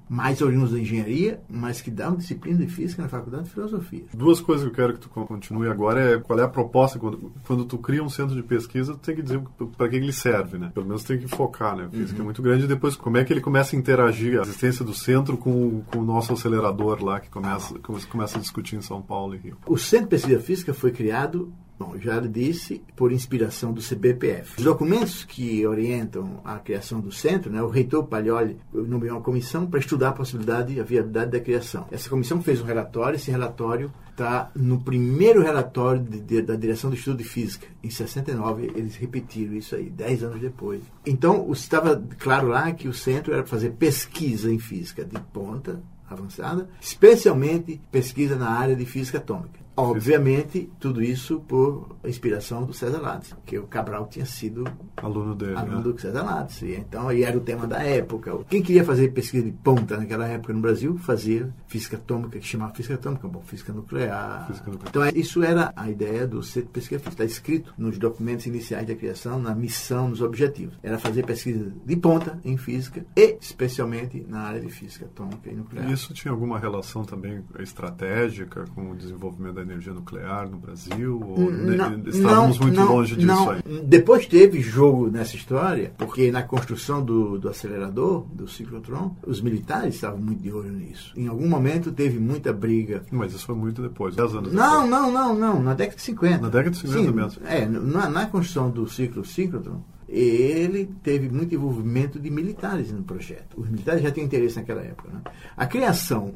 Mais 0.08 0.40
oriundos 0.42 0.72
da 0.72 0.78
engenharia, 0.78 1.40
mas 1.48 1.80
que 1.80 1.90
davam 1.90 2.16
disciplina 2.18 2.58
de 2.58 2.66
física 2.66 3.02
na 3.02 3.08
faculdade 3.08 3.44
de 3.44 3.50
filosofia. 3.50 4.04
Duas 4.14 4.40
coisas 4.40 4.64
que 4.64 4.70
eu 4.70 4.74
quero 4.74 4.94
que 4.94 5.00
tu 5.00 5.08
con- 5.08 5.26
continue 5.26 5.68
agora 5.68 6.00
é 6.14 6.18
qual 6.18 6.38
é 6.38 6.42
a 6.44 6.48
proposta 6.48 6.98
quando, 6.98 7.32
quando 7.46 7.64
tu 7.64 7.78
cria 7.78 8.02
um 8.02 8.08
centro 8.08 8.34
de 8.34 8.42
pesquisa, 8.42 8.92
tu 8.92 8.98
tem 9.00 9.16
que 9.16 9.22
dizer 9.22 9.40
para 9.76 9.88
que 9.88 9.96
ele 9.96 10.12
serve, 10.12 10.58
né? 10.58 10.70
Pelo 10.74 10.86
menos 10.86 11.02
tem 11.04 11.18
que 11.18 11.28
focar, 11.28 11.76
né? 11.76 11.84
A 11.86 11.90
física 11.90 12.16
Uhum. 12.16 12.22
é 12.22 12.24
muito 12.24 12.42
grande 12.42 12.64
e 12.64 12.68
depois 12.68 12.96
como 12.96 13.16
é 13.16 13.24
que 13.24 13.32
ele 13.32 13.40
começa 13.40 13.74
a 13.74 13.78
interagir 13.78 14.38
a 14.38 14.42
existência 14.42 14.84
do 14.84 14.94
centro 14.94 15.36
com, 15.36 15.50
o- 15.50 15.84
com 15.90 15.98
o 15.98 16.04
nosso 16.04 16.32
acelerador 16.32 17.02
lá 17.02 17.20
que 17.20 17.28
começa 17.30 17.78
come- 17.80 18.02
começa 18.06 18.38
a 18.38 18.40
discutir 18.40 18.76
em 18.76 18.82
São 18.82 19.00
Paulo 19.02 19.34
e 19.34 19.38
Rio. 19.38 19.56
O 19.66 19.76
Centro 19.78 20.06
de 20.06 20.10
Pesquisa 20.10 20.40
Física 20.40 20.74
foi 20.74 20.90
criado, 20.92 21.52
bom, 21.82 21.98
já 21.98 22.20
disse, 22.20 22.82
por 22.96 23.12
inspiração 23.12 23.72
do 23.72 23.80
CBPF. 23.80 24.54
Os 24.58 24.64
documentos 24.64 25.24
que 25.24 25.66
orientam 25.66 26.40
a 26.44 26.58
criação 26.58 27.00
do 27.00 27.10
centro, 27.12 27.50
né, 27.50 27.62
o 27.62 27.68
reitor 27.68 28.04
Paglioli 28.06 28.56
nomeou 28.72 29.16
uma 29.16 29.22
comissão 29.22 29.66
para 29.66 29.80
estudar 29.80 30.10
a 30.10 30.12
possibilidade 30.12 30.74
e 30.74 30.80
a 30.80 30.84
viabilidade 30.84 31.30
da 31.32 31.40
criação. 31.40 31.86
Essa 31.90 32.08
comissão 32.08 32.40
fez 32.42 32.60
um 32.60 32.64
relatório, 32.64 33.16
esse 33.16 33.30
relatório 33.30 33.92
está 34.10 34.50
no 34.54 34.78
primeiro 34.80 35.42
relatório 35.42 36.02
de- 36.02 36.20
de- 36.20 36.42
da 36.42 36.54
direção 36.54 36.90
do 36.90 36.96
Estudo 36.96 37.18
de 37.18 37.24
Física. 37.24 37.66
Em 37.82 37.88
69, 37.90 38.70
eles 38.74 38.94
repetiram 38.96 39.54
isso 39.54 39.74
aí, 39.74 39.88
10 39.88 40.22
anos 40.22 40.40
depois. 40.40 40.82
Então, 41.06 41.50
estava 41.50 42.00
claro 42.18 42.48
lá 42.48 42.70
que 42.72 42.88
o 42.88 42.92
centro 42.94 43.32
era 43.32 43.44
fazer 43.44 43.70
pesquisa 43.70 44.52
em 44.52 44.58
física 44.58 45.04
de 45.04 45.18
ponta, 45.32 45.80
avançada, 46.08 46.68
especialmente 46.78 47.80
pesquisa 47.90 48.36
na 48.36 48.50
área 48.50 48.76
de 48.76 48.84
física 48.84 49.16
atômica. 49.16 49.61
Obviamente, 49.76 50.70
tudo 50.78 51.02
isso 51.02 51.40
por 51.40 51.96
inspiração 52.04 52.64
do 52.64 52.74
César 52.74 52.98
Lattes, 52.98 53.32
porque 53.32 53.58
o 53.58 53.66
Cabral 53.66 54.06
tinha 54.06 54.26
sido 54.26 54.64
Aluno 54.96 55.34
dele, 55.34 55.56
aluno 55.56 55.76
né? 55.78 55.82
do 55.82 55.98
César 56.00 56.22
Lattes. 56.22 56.60
E 56.62 56.74
então, 56.74 57.10
e 57.10 57.22
era 57.22 57.36
o 57.36 57.40
tema 57.40 57.66
da 57.66 57.82
época. 57.82 58.32
Quem 58.48 58.62
queria 58.62 58.84
fazer 58.84 59.08
pesquisa 59.12 59.44
de 59.44 59.52
ponta 59.52 59.96
naquela 59.96 60.26
época 60.28 60.52
no 60.52 60.60
Brasil, 60.60 60.98
fazia 60.98 61.52
física 61.66 61.96
atômica, 61.96 62.38
que 62.38 62.46
chamava 62.46 62.74
física 62.74 62.94
atômica, 62.94 63.26
bom, 63.26 63.40
física 63.42 63.72
nuclear. 63.72 64.46
Física 64.46 64.70
nuclear. 64.70 64.88
Então, 64.90 65.04
é- 65.04 65.12
isso 65.14 65.42
era 65.42 65.72
a 65.74 65.90
ideia 65.90 66.26
do 66.26 66.42
Centro 66.42 66.68
de 66.68 66.72
Pesquisa 66.72 67.00
Física. 67.00 67.22
Está 67.22 67.24
escrito 67.24 67.74
nos 67.78 67.98
documentos 67.98 68.46
iniciais 68.46 68.86
da 68.86 68.94
criação, 68.94 69.38
na 69.38 69.54
missão, 69.54 70.08
nos 70.08 70.20
objetivos. 70.20 70.78
Era 70.82 70.98
fazer 70.98 71.24
pesquisa 71.24 71.72
de 71.84 71.96
ponta 71.96 72.38
em 72.44 72.56
física 72.56 73.04
e, 73.16 73.38
especialmente, 73.40 74.24
na 74.28 74.40
área 74.40 74.60
de 74.60 74.68
física 74.68 75.06
atômica 75.06 75.50
e 75.50 75.54
nuclear. 75.54 75.88
E 75.88 75.92
isso 75.92 76.12
tinha 76.12 76.30
alguma 76.32 76.58
relação 76.58 77.04
também 77.04 77.42
estratégica 77.58 78.64
com 78.74 78.90
o 78.90 78.96
desenvolvimento 78.96 79.54
da 79.54 79.61
da 79.64 79.72
energia 79.72 79.92
nuclear 79.92 80.48
no 80.48 80.58
Brasil? 80.58 81.20
Ou 81.20 81.50
não, 81.50 82.02
estávamos 82.06 82.58
não, 82.58 82.66
muito 82.66 82.80
não, 82.80 82.94
longe 82.94 83.14
disso 83.14 83.26
não. 83.26 83.50
aí? 83.50 83.62
Depois 83.84 84.26
teve 84.26 84.60
jogo 84.60 85.10
nessa 85.10 85.36
história, 85.36 85.92
porque 85.96 86.30
na 86.30 86.42
construção 86.42 87.04
do, 87.04 87.38
do 87.38 87.48
acelerador, 87.48 88.26
do 88.32 88.48
ciclotron, 88.48 89.16
os 89.26 89.40
militares 89.40 89.94
estavam 89.94 90.18
muito 90.18 90.42
de 90.42 90.52
olho 90.52 90.72
nisso. 90.72 91.12
Em 91.16 91.26
algum 91.26 91.48
momento 91.48 91.92
teve 91.92 92.18
muita 92.18 92.52
briga. 92.52 93.04
Mas 93.10 93.32
isso 93.32 93.46
foi 93.46 93.54
muito 93.54 93.82
depois, 93.82 94.14
10 94.16 94.34
anos 94.34 94.52
não, 94.52 94.84
depois. 94.84 94.90
Não, 94.90 95.12
não, 95.12 95.34
não, 95.34 95.62
na 95.62 95.74
década 95.74 95.96
de 95.96 96.02
50. 96.02 96.38
Na 96.38 96.48
década 96.48 96.70
de 96.70 96.78
50 96.78 96.98
Sim, 96.98 97.10
mesmo. 97.12 97.42
É, 97.46 97.66
na, 97.66 98.08
na 98.08 98.26
construção 98.26 98.70
do 98.70 98.88
ciclo 98.88 99.24
ciclotron, 99.24 99.82
ele 100.12 100.90
teve 101.02 101.30
muito 101.30 101.54
envolvimento 101.54 102.20
de 102.20 102.30
militares 102.30 102.92
no 102.92 103.02
projeto. 103.02 103.58
Os 103.58 103.68
militares 103.68 104.02
já 104.02 104.10
tinham 104.10 104.26
interesse 104.26 104.56
naquela 104.56 104.82
época. 104.82 105.08
Né? 105.10 105.22
A 105.56 105.66
criação 105.66 106.34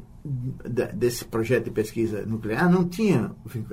desse 0.93 1.25
projeto 1.25 1.65
de 1.65 1.71
pesquisa 1.71 2.25
nuclear 2.25 2.69
não 2.69 2.87
tinha, 2.87 3.31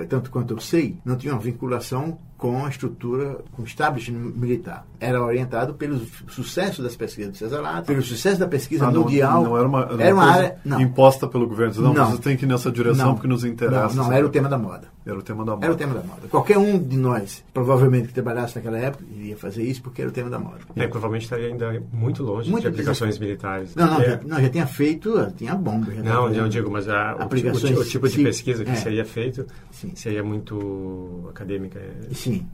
tanto 0.09 0.31
quanto 0.31 0.55
eu 0.55 0.61
sei, 0.61 0.99
não 1.05 1.17
tinha 1.17 1.33
uma 1.33 1.41
vinculação 1.41 2.19
com 2.37 2.65
a 2.65 2.69
estrutura, 2.69 3.39
com 3.53 3.63
o 3.63 3.65
establishment 3.65 4.33
militar. 4.37 4.87
Era 5.01 5.23
orientado 5.23 5.75
pelo 5.75 6.01
sucesso 6.29 6.83
das 6.83 6.97
pesquisas 6.97 7.33
do 7.33 7.39
César 7.39 7.61
Lato, 7.61 7.87
pelo 7.87 8.03
sucesso 8.03 8.39
da 8.39 8.47
pesquisa 8.47 8.87
ah, 8.87 8.91
não, 8.91 9.03
mundial. 9.03 9.45
Não 9.45 9.57
era 9.57 9.67
uma, 9.67 9.81
era 9.81 10.03
era 10.03 10.15
uma, 10.15 10.25
uma 10.25 10.33
área 10.33 10.57
não. 10.65 10.81
imposta 10.81 11.27
pelo 11.27 11.47
governo. 11.47 11.75
Não, 11.81 11.95
não, 11.95 12.11
você 12.11 12.21
tem 12.21 12.37
que 12.37 12.45
ir 12.45 12.49
nessa 12.49 12.71
direção 12.71 13.07
não, 13.07 13.15
porque 13.15 13.29
nos 13.29 13.45
interessa. 13.45 13.95
Não, 13.95 14.05
não 14.05 14.13
era 14.13 14.27
o 14.27 14.29
tema 14.29 14.49
da 14.49 14.59
moda. 14.59 14.89
Era 15.07 15.19
o 15.19 15.23
tema 15.23 15.45
da 15.45 15.53
moda. 15.53 15.65
Era 15.65 15.75
o 15.75 15.77
tema 15.77 15.95
da 15.95 16.01
moda. 16.01 16.29
Qualquer 16.31 16.59
um 16.59 16.79
de 16.79 16.97
nós, 16.97 17.45
provavelmente 17.53 18.09
que 18.09 18.15
trabalhasse 18.15 18.57
naquela 18.57 18.79
época, 18.79 19.05
iria 19.15 19.37
fazer 19.37 19.63
isso 19.63 19.83
porque 19.83 20.03
era 20.03 20.11
o 20.11 20.13
tema 20.13 20.31
da 20.31 20.39
moda. 20.39 20.59
É, 20.77 20.87
provavelmente 20.87 21.25
estaria 21.25 21.49
ainda 21.49 21.83
muito 21.93 22.23
longe 22.23 22.51
muito 22.51 22.63
de 22.63 22.69
aplicações 22.69 23.19
militares. 23.19 23.75
Não, 23.75 23.87
não, 23.87 24.01
é. 24.01 24.11
já, 24.11 24.21
não, 24.25 24.41
já 24.41 24.49
tinha 24.49 24.67
feito, 24.67 25.33
tinha 25.37 25.55
bomba. 25.55 25.93
Já 25.95 26.03
não, 26.03 26.33
eu 26.45 26.49
digo, 26.49 26.71
mas 26.71 26.89
a, 26.89 27.17
o, 27.17 27.25
o, 27.25 27.85
tipo 27.85 28.09
de 28.09 28.15
sim, 28.15 28.25
pesquisa 28.25 28.65
que 28.65 28.71
é, 28.71 28.77
seria 28.77 29.05
feito 29.05 29.47
sim. 29.71 29.93
seria 29.95 30.23
muito 30.23 31.27
acadêmica. 31.31 31.81
Sim. 32.13 32.47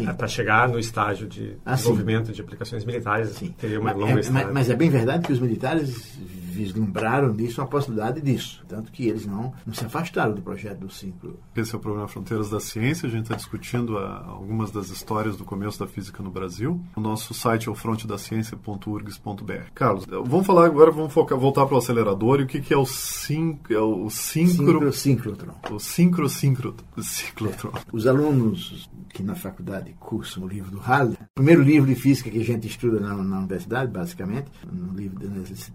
É, 0.00 0.12
Para 0.12 0.28
chegar 0.28 0.68
no 0.68 0.78
estágio 0.78 1.26
de 1.26 1.56
ah, 1.64 1.74
desenvolvimento 1.74 2.32
de 2.32 2.40
aplicações 2.40 2.84
militares, 2.84 3.42
teria 3.58 3.80
uma 3.80 3.90
mas, 3.90 4.00
longa 4.00 4.16
é, 4.16 4.20
história. 4.20 4.44
Mas, 4.46 4.54
mas 4.54 4.70
é 4.70 4.76
bem 4.76 4.90
verdade 4.90 5.26
que 5.26 5.32
os 5.32 5.40
militares 5.40 6.18
vislumbraram 6.58 7.32
disso, 7.32 7.60
uma 7.60 7.68
possibilidade 7.68 8.20
disso. 8.20 8.64
Tanto 8.68 8.90
que 8.90 9.06
eles 9.06 9.24
não, 9.24 9.52
não 9.64 9.72
se 9.72 9.84
afastaram 9.84 10.34
do 10.34 10.42
projeto 10.42 10.80
do 10.80 10.90
ciclo. 10.90 11.38
Esse 11.54 11.74
é 11.74 11.78
o 11.78 11.80
programa 11.80 12.08
Fronteiras 12.08 12.50
da 12.50 12.58
Ciência. 12.58 13.06
A 13.06 13.10
gente 13.10 13.22
está 13.24 13.36
discutindo 13.36 13.96
a, 13.96 14.24
algumas 14.26 14.70
das 14.70 14.90
histórias 14.90 15.36
do 15.36 15.44
começo 15.44 15.78
da 15.78 15.86
física 15.86 16.22
no 16.22 16.30
Brasil. 16.30 16.80
O 16.96 17.00
nosso 17.00 17.32
site 17.32 17.68
é 17.68 17.70
o 17.70 17.74
frontedaciencia.urgs.br. 17.74 19.70
Carlos, 19.74 20.04
vamos 20.06 20.46
falar 20.46 20.66
agora, 20.66 20.90
vamos 20.90 21.12
focar, 21.12 21.38
voltar 21.38 21.64
para 21.66 21.76
o 21.76 21.78
acelerador. 21.78 22.40
E 22.40 22.42
o 22.42 22.46
que, 22.46 22.60
que 22.60 22.74
é 22.74 22.76
o, 22.76 22.86
sin, 22.86 23.58
é 23.70 23.78
o 23.78 24.10
sincro... 24.10 24.92
Sincrotron. 24.92 25.54
O 25.70 25.78
sincro, 25.78 26.28
sincro, 26.28 26.74
ciclotron. 27.00 27.72
Os 27.92 28.06
alunos 28.06 28.88
que 29.08 29.22
na 29.22 29.34
faculdade 29.34 29.94
cursam 29.98 30.44
o 30.44 30.48
livro 30.48 30.70
do 30.70 30.78
Halley, 30.78 31.14
o 31.14 31.34
primeiro 31.34 31.62
livro 31.62 31.88
de 31.88 31.94
física 31.94 32.30
que 32.30 32.40
a 32.40 32.44
gente 32.44 32.66
estuda 32.66 33.00
na, 33.00 33.14
na 33.16 33.38
universidade, 33.38 33.90
basicamente, 33.90 34.50
no, 34.70 34.92
livro, 34.92 35.18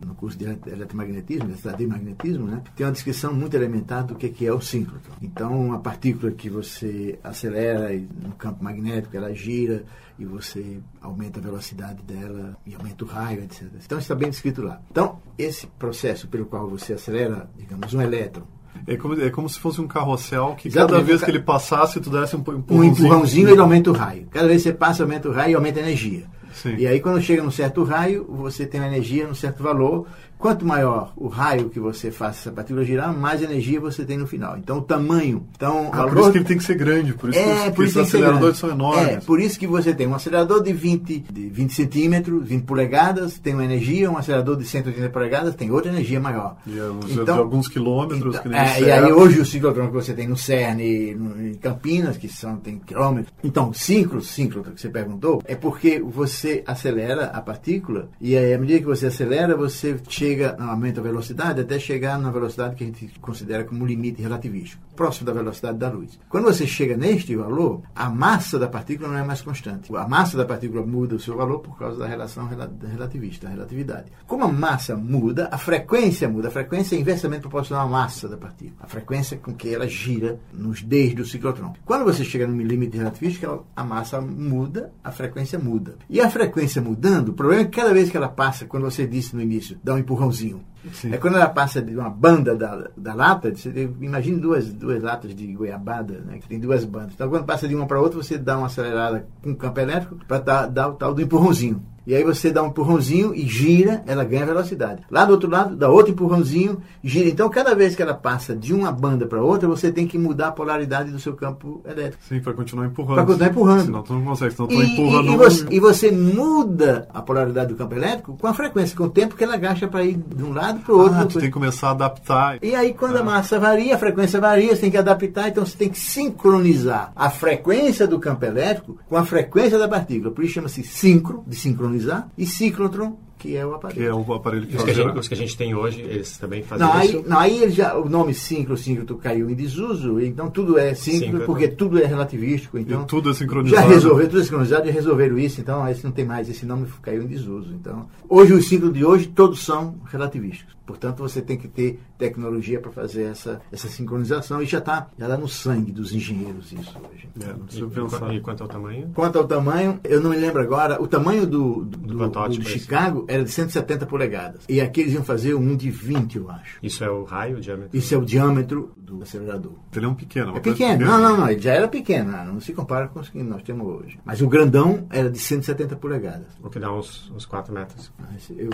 no 0.05 0.15
curso 0.15 0.37
de 0.37 0.45
eletromagnetismo, 0.74 1.53
de 1.77 1.88
magnetismo, 1.88 2.48
né, 2.48 2.62
tem 2.75 2.86
uma 2.86 2.92
descrição 2.92 3.34
muito 3.34 3.56
elementar 3.56 4.06
do 4.06 4.15
que, 4.15 4.30
que 4.30 4.46
é 4.46 4.53
o 4.53 4.62
síncrotron. 4.62 5.13
Então, 5.22 5.68
uma 5.68 5.80
partícula 5.80 6.32
que 6.32 6.50
você 6.50 7.18
acelera 7.24 7.89
no 7.94 8.34
campo 8.34 8.63
magnético, 8.63 9.15
ela 9.15 9.34
gira 9.34 9.84
e 10.18 10.25
você 10.25 10.80
aumenta 11.01 11.39
a 11.39 11.44
velocidade 11.44 12.01
dela 12.03 12.58
e 12.65 12.75
aumenta 12.75 13.03
o 13.03 13.08
raio, 13.08 13.44
etc. 13.44 13.68
Então, 13.84 13.98
está 13.98 14.15
bem 14.15 14.30
descrito 14.30 14.62
lá. 14.62 14.82
Então, 14.92 15.20
esse 15.38 15.68
processo 15.68 16.27
pelo 16.27 16.46
qual 16.46 16.70
você 16.70 16.94
acelera, 16.94 17.50
digamos, 17.58 17.94
um 17.94 18.01
elétron, 18.01 18.44
é 18.88 18.98
como, 18.98 19.22
é 19.22 19.30
como 19.30 19.48
se 19.48 19.60
fosse 19.60 19.80
um 19.80 19.88
carrossel 19.88 20.56
que 20.58 20.68
Exatamente. 20.68 20.92
cada 20.92 21.03
vez 21.03 21.24
que 21.24 21.32
ele 21.32 21.39
passasse, 21.39 22.00
tu 22.01 22.10
desse 22.10 22.36
um 22.36 22.39
empurrãozinho. 22.39 22.82
Um 22.82 22.84
empurrãozinho, 22.84 23.50
ele 23.50 23.62
aumenta 23.62 23.92
o 23.92 23.94
raio. 23.94 24.27
Cada 24.32 24.48
vez 24.48 24.63
que 24.63 24.70
você 24.70 24.75
passa, 24.75 25.03
aumenta 25.03 25.30
o 25.30 25.32
raio 25.32 25.51
e 25.51 25.56
aumenta 25.56 25.80
a 25.80 25.84
energia. 25.84 26.25
Sim. 26.53 26.75
E 26.77 26.86
aí, 26.86 27.00
quando 27.00 27.22
chega 27.22 27.42
num 27.42 27.51
certo 27.51 27.84
raio, 27.84 28.25
você 28.30 28.65
tem 28.65 28.80
uma 28.80 28.88
energia 28.88 29.27
num 29.27 29.34
certo 29.34 29.63
valor. 29.63 30.06
Quanto 30.43 30.65
maior 30.65 31.13
o 31.15 31.29
raio 31.29 31.69
que 31.69 31.79
você 31.79 32.12
faça 32.12 32.41
essa 32.41 32.51
partícula 32.51 32.83
girar, 32.83 33.17
mais 33.17 33.41
energia 33.41 33.79
você 33.79 34.03
tem 34.03 34.17
no 34.17 34.27
final. 34.27 34.57
Então, 34.57 34.79
o 34.79 34.81
tamanho. 34.81 35.47
Então, 35.55 35.89
ah, 35.93 36.00
valor... 36.00 36.09
Por 36.09 36.19
isso 36.19 36.31
que 36.33 36.38
ele 36.39 36.45
tem 36.45 36.57
que 36.57 36.63
ser 36.65 36.75
grande, 36.75 37.13
por 37.13 37.29
isso 37.29 37.39
é, 37.39 37.69
que, 37.69 37.75
por 37.77 37.85
os 37.85 37.95
aceleradores 37.95 38.57
são 38.57 38.69
enormes. 38.69 39.07
É, 39.07 39.19
por 39.21 39.39
isso 39.39 39.57
que 39.57 39.65
você 39.65 39.93
tem 39.93 40.05
um 40.05 40.13
acelerador 40.13 40.62
de 40.62 40.73
20, 40.73 41.19
de 41.31 41.47
20 41.47 41.73
centímetros, 41.73 42.45
20 42.45 42.63
polegadas, 42.65 43.39
tem 43.39 43.53
uma 43.53 43.63
energia, 43.63 44.12
um 44.12 44.17
acelerador 44.17 44.57
de 44.57 44.65
180 44.65 45.09
polegadas 45.12 45.55
tem 45.55 45.71
outra 45.71 45.89
energia 45.89 46.19
maior. 46.19 46.57
E 46.67 46.73
então, 47.13 47.23
de 47.23 47.31
alguns 47.31 47.69
quilômetros, 47.69 48.35
então, 48.35 48.41
que 48.41 48.50
nem 48.50 48.59
é, 48.59 48.81
E 48.81 48.91
aí, 48.91 49.13
hoje, 49.13 49.39
o 49.39 49.45
ciclotrão 49.45 49.88
que 49.88 49.93
você 49.93 50.13
tem 50.13 50.27
no 50.27 50.35
CERN, 50.35 51.15
no, 51.15 51.47
em 51.47 51.53
Campinas, 51.53 52.17
que 52.17 52.27
são, 52.27 52.57
tem 52.57 52.79
quilômetros. 52.79 53.33
Então, 53.41 53.71
síncro, 53.71 54.21
síncrotron 54.21 54.73
que 54.73 54.81
você 54.81 54.89
perguntou, 54.89 55.41
é 55.45 55.55
porque 55.55 56.01
você 56.01 56.65
acelera 56.67 57.27
a 57.27 57.39
partícula 57.39 58.09
e 58.19 58.35
aí, 58.35 58.53
à 58.53 58.57
medida 58.57 58.79
que 58.79 58.85
você 58.85 59.07
acelera, 59.07 59.55
você 59.55 59.95
chega, 60.09 60.32
aumenta 60.41 60.99
a 60.99 61.03
velocidade 61.03 61.61
até 61.61 61.77
chegar 61.79 62.17
na 62.17 62.31
velocidade 62.31 62.75
que 62.75 62.83
a 62.83 62.87
gente 62.87 63.19
considera 63.19 63.63
como 63.63 63.85
limite 63.85 64.21
relativístico, 64.21 64.81
próximo 64.95 65.25
da 65.25 65.33
velocidade 65.33 65.77
da 65.77 65.89
luz. 65.89 66.19
Quando 66.29 66.45
você 66.45 66.65
chega 66.65 66.95
neste 66.95 67.35
valor, 67.35 67.81
a 67.95 68.09
massa 68.09 68.57
da 68.57 68.67
partícula 68.67 69.09
não 69.09 69.17
é 69.17 69.23
mais 69.23 69.41
constante. 69.41 69.93
A 69.95 70.07
massa 70.07 70.38
da 70.38 70.45
partícula 70.45 70.85
muda 70.85 71.15
o 71.15 71.19
seu 71.19 71.35
valor 71.35 71.59
por 71.59 71.77
causa 71.77 71.97
da 71.97 72.07
relação 72.07 72.47
relativista, 72.47 73.47
da 73.47 73.53
relatividade. 73.53 74.12
Como 74.27 74.43
a 74.43 74.51
massa 74.51 74.95
muda, 74.95 75.50
a 75.51 75.57
frequência 75.57 76.29
muda. 76.29 76.47
A 76.47 76.51
frequência 76.51 76.95
é 76.95 77.00
inversamente 77.00 77.41
proporcional 77.41 77.88
à 77.88 77.89
massa 77.89 78.27
da 78.27 78.38
partícula. 78.38 78.77
A 78.81 78.88
frequência 78.88 79.38
com 79.38 79.53
que 79.53 79.73
ela 79.73 79.88
gira 79.88 80.39
nos 80.53 80.81
Ds 80.81 81.15
do 81.15 81.25
ciclotron. 81.25 81.73
Quando 81.85 82.05
você 82.05 82.23
chega 82.23 82.47
no 82.47 82.62
limite 82.62 82.97
relativístico, 82.97 83.65
a 83.75 83.83
massa 83.83 84.21
muda, 84.21 84.91
a 85.03 85.12
frequência 85.12 85.59
muda. 85.59 85.97
E 86.09 86.19
a 86.21 86.29
frequência 86.29 86.81
mudando, 86.81 87.29
o 87.29 87.33
problema 87.33 87.63
é 87.63 87.65
que 87.65 87.79
cada 87.79 87.93
vez 87.93 88.09
que 88.09 88.17
ela 88.17 88.29
passa, 88.29 88.65
quando 88.65 88.83
você 88.83 89.05
disse 89.07 89.35
no 89.35 89.41
início, 89.41 89.77
dá 89.83 89.93
um 89.93 89.97
empurrãozinho, 89.97 90.63
Sim. 90.91 91.13
É 91.13 91.17
quando 91.17 91.37
ela 91.37 91.49
passa 91.49 91.81
de 91.81 91.95
uma 91.95 92.09
banda 92.09 92.55
da, 92.55 92.89
da 92.95 93.13
lata, 93.13 93.55
você 93.55 93.89
imagine 94.01 94.39
duas, 94.39 94.73
duas 94.73 95.01
latas 95.01 95.33
de 95.33 95.47
goiabada, 95.53 96.19
né, 96.19 96.39
que 96.39 96.47
tem 96.47 96.59
duas 96.59 96.83
bandas. 96.83 97.13
Então, 97.13 97.29
quando 97.29 97.45
passa 97.45 97.67
de 97.67 97.75
uma 97.75 97.85
para 97.85 98.01
outra, 98.01 98.21
você 98.21 98.37
dá 98.37 98.57
uma 98.57 98.67
acelerada 98.67 99.25
com 99.41 99.55
campo 99.55 99.79
elétrico 99.79 100.17
para 100.27 100.39
dar, 100.39 100.67
dar 100.67 100.89
o 100.89 100.93
tal 100.93 101.13
do 101.13 101.21
empurrãozinho. 101.21 101.81
E 102.05 102.13
aí 102.13 102.24
você 102.24 102.51
dá 102.51 102.62
um 102.62 102.67
empurrãozinho 102.67 103.33
e 103.33 103.48
gira, 103.48 104.03
ela 104.05 104.24
ganha 104.24 104.45
velocidade. 104.45 105.03
Lá 105.10 105.24
do 105.25 105.31
outro 105.31 105.50
lado, 105.50 105.75
dá 105.75 105.89
outro 105.89 106.12
empurrãozinho, 106.12 106.79
gira. 107.03 107.29
Então, 107.29 107.50
cada 107.50 107.74
vez 107.74 107.95
que 107.95 108.01
ela 108.01 108.13
passa 108.13 108.55
de 108.55 108.74
uma 108.74 108.91
banda 108.91 109.25
para 109.25 109.41
outra, 109.41 109.67
você 109.67 109.91
tem 109.91 110.05
que 110.05 110.17
mudar 110.17 110.50
a 110.50 110.51
polaridade 110.51 111.12
do 111.12 111.19
seu 111.19 111.33
campo 111.33 111.81
elétrico. 111.86 112.24
Sim, 112.27 112.39
para 112.41 112.53
continuar 112.53 112.88
empurrando. 112.88 113.15
Para 113.15 113.25
continuar 113.25 113.50
empurrando. 113.50 113.86
Senão 113.86 114.03
tu 114.03 114.13
não 114.13 114.24
consegue, 114.24 114.53
senão 114.53 114.67
tu 114.67 114.74
e, 114.74 114.86
empurra 114.86 115.22
e, 115.22 115.33
e, 115.33 115.38
você, 115.38 115.67
e 115.72 115.79
você 115.79 116.12
muda 116.12 117.07
a 117.13 117.22
polaridade 117.22 117.69
do 117.69 117.75
campo 117.75 117.95
elétrico 117.95 118.38
com 118.38 118.48
a 118.48 118.53
frequência, 118.53 118.98
com 118.98 119.05
o 119.05 119.10
tempo 119.10 119.36
que 119.36 119.43
ela 119.43 119.57
gasta 119.57 119.88
para 119.88 120.03
ir 120.03 120.17
de 120.17 120.43
um 120.43 120.53
lado 120.53 120.79
para 120.81 120.93
o 120.93 121.00
outro. 121.00 121.17
Ah, 121.17 121.25
tu 121.25 121.39
tem 121.39 121.48
que 121.48 121.51
começar 121.51 121.89
a 121.89 121.91
adaptar. 121.91 122.57
E 122.62 122.75
aí, 122.75 122.93
quando 122.93 123.15
ah. 123.17 123.22
a 123.22 123.24
massa 123.24 123.60
varia, 123.60 123.95
a 123.95 123.98
frequência 123.98 124.39
varia, 124.39 124.75
você 124.75 124.81
tem 124.81 124.91
que 124.91 124.98
adaptar, 124.98 125.50
então 125.50 125.65
você 125.65 125.77
tem 125.77 125.89
que 125.89 126.00
sincronizar 126.00 127.12
a 127.15 127.29
frequência 127.29 128.07
do 128.07 128.19
campo 128.19 128.45
elétrico 128.45 128.98
com 129.07 129.15
a 129.15 129.25
frequência 129.25 129.77
da 129.77 129.88
partícula. 129.88 130.31
Por 130.31 130.43
isso 130.43 130.53
chama-se 130.53 130.83
sincro, 130.83 131.43
de 131.48 131.55
sincronizar, 131.93 132.29
e 132.38 132.45
ciclotron, 132.45 133.17
que 133.38 133.55
é 133.57 133.65
o 133.65 133.73
aparelho. 133.73 134.00
Que 134.00 134.07
é 134.07 134.13
o 134.13 134.33
aparelho 134.33 134.65
que 134.65 134.75
os, 134.75 134.83
que 134.83 134.91
a 134.91 134.93
gente, 134.93 135.17
os 135.19 135.27
que 135.27 135.33
a 135.33 135.38
gente 135.38 135.57
tem 135.57 135.75
hoje, 135.75 136.01
eles 136.01 136.38
também 136.38 136.63
fazem 136.63 136.88
não, 136.88 137.03
isso? 137.03 137.17
Aí, 137.17 137.23
não, 137.27 137.39
aí 137.39 137.69
já, 137.69 137.95
o 137.97 138.07
nome 138.07 138.33
síncro, 138.33 138.77
síncroto 138.77 139.15
caiu 139.17 139.50
em 139.50 139.53
desuso, 139.53 140.19
então 140.21 140.50
tudo 140.50 140.77
é 140.77 140.93
síncrono, 140.93 141.45
porque 141.45 141.67
tudo 141.67 142.00
é 142.00 142.05
relativístico. 142.05 142.77
Então, 142.77 143.03
e 143.03 143.05
tudo 143.05 143.31
é 143.31 143.33
sincronizado. 143.33 143.81
Já 143.81 143.88
resolveu, 143.88 144.27
tudo 144.29 144.39
é 144.39 144.43
sincronizado, 144.43 144.88
já 144.88 144.91
resolveram 144.93 145.38
isso, 145.38 145.59
então 145.59 145.88
esse 145.89 146.03
não 146.03 146.12
tem 146.12 146.25
mais, 146.25 146.50
esse 146.50 146.65
nome 146.65 146.88
caiu 147.01 147.23
em 147.23 147.27
desuso. 147.27 147.73
Então, 147.73 148.07
hoje, 148.29 148.53
os 148.53 148.67
síncronos 148.67 148.97
de 148.97 149.05
hoje, 149.05 149.27
todos 149.27 149.63
são 149.63 149.95
relativísticos. 150.09 150.73
Portanto, 150.85 151.19
você 151.19 151.41
tem 151.41 151.57
que 151.57 151.67
ter 151.67 151.99
tecnologia 152.17 152.79
para 152.79 152.91
fazer 152.91 153.23
essa, 153.23 153.61
essa 153.71 153.87
sincronização 153.87 154.61
e 154.61 154.65
já 154.65 154.79
está 154.79 155.07
já 155.17 155.27
tá 155.27 155.37
no 155.37 155.47
sangue 155.47 155.91
dos 155.91 156.13
engenheiros 156.13 156.71
isso 156.71 156.97
hoje. 157.11 157.29
É, 157.39 157.77
e, 157.77 157.89
pensar. 157.89 158.33
E 158.33 158.39
quanto 158.39 158.63
ao 158.63 158.69
tamanho? 158.69 159.11
Quanto 159.13 159.37
ao 159.39 159.47
tamanho, 159.47 159.99
eu 160.03 160.21
não 160.21 160.29
me 160.29 160.37
lembro 160.37 160.61
agora, 160.61 161.01
o 161.01 161.07
tamanho 161.07 161.47
do, 161.47 161.83
do, 161.85 161.97
do, 161.97 162.29
do 162.29 162.61
é 162.61 162.65
Chicago 162.65 163.25
era 163.27 163.43
de 163.43 163.49
170 163.49 164.05
polegadas. 164.05 164.63
E 164.67 164.81
aqui 164.81 165.01
eles 165.01 165.13
iam 165.13 165.23
fazer 165.23 165.53
um 165.53 165.75
de 165.75 165.89
20, 165.89 166.37
eu 166.37 166.49
acho. 166.49 166.79
Isso 166.83 167.03
é 167.03 167.09
o 167.09 167.23
raio, 167.23 167.57
o 167.57 167.61
diâmetro? 167.61 167.97
Isso 167.97 168.13
é 168.13 168.17
o 168.17 168.25
diâmetro 168.25 168.93
do 168.97 169.21
acelerador. 169.21 169.73
Ele 169.95 170.05
é 170.05 170.07
um 170.07 170.15
pequeno. 170.15 170.55
É 170.55 170.59
pequeno. 170.59 171.05
Não, 171.05 171.19
não, 171.19 171.37
não. 171.37 171.49
Ele 171.49 171.61
já 171.61 171.73
era 171.73 171.87
pequeno. 171.87 172.31
Não 172.45 172.59
se 172.59 172.73
compara 172.73 173.07
com 173.07 173.19
os 173.19 173.29
que 173.29 173.41
nós 173.41 173.61
temos 173.63 173.87
hoje. 173.87 174.19
Mas 174.25 174.41
o 174.41 174.47
grandão 174.47 175.05
era 175.09 175.29
de 175.29 175.39
170 175.39 175.95
polegadas. 175.95 176.47
O 176.61 176.69
que 176.69 176.79
dá 176.79 176.91
uns, 176.91 177.31
uns 177.31 177.45
4 177.45 177.73
metros. 177.73 178.11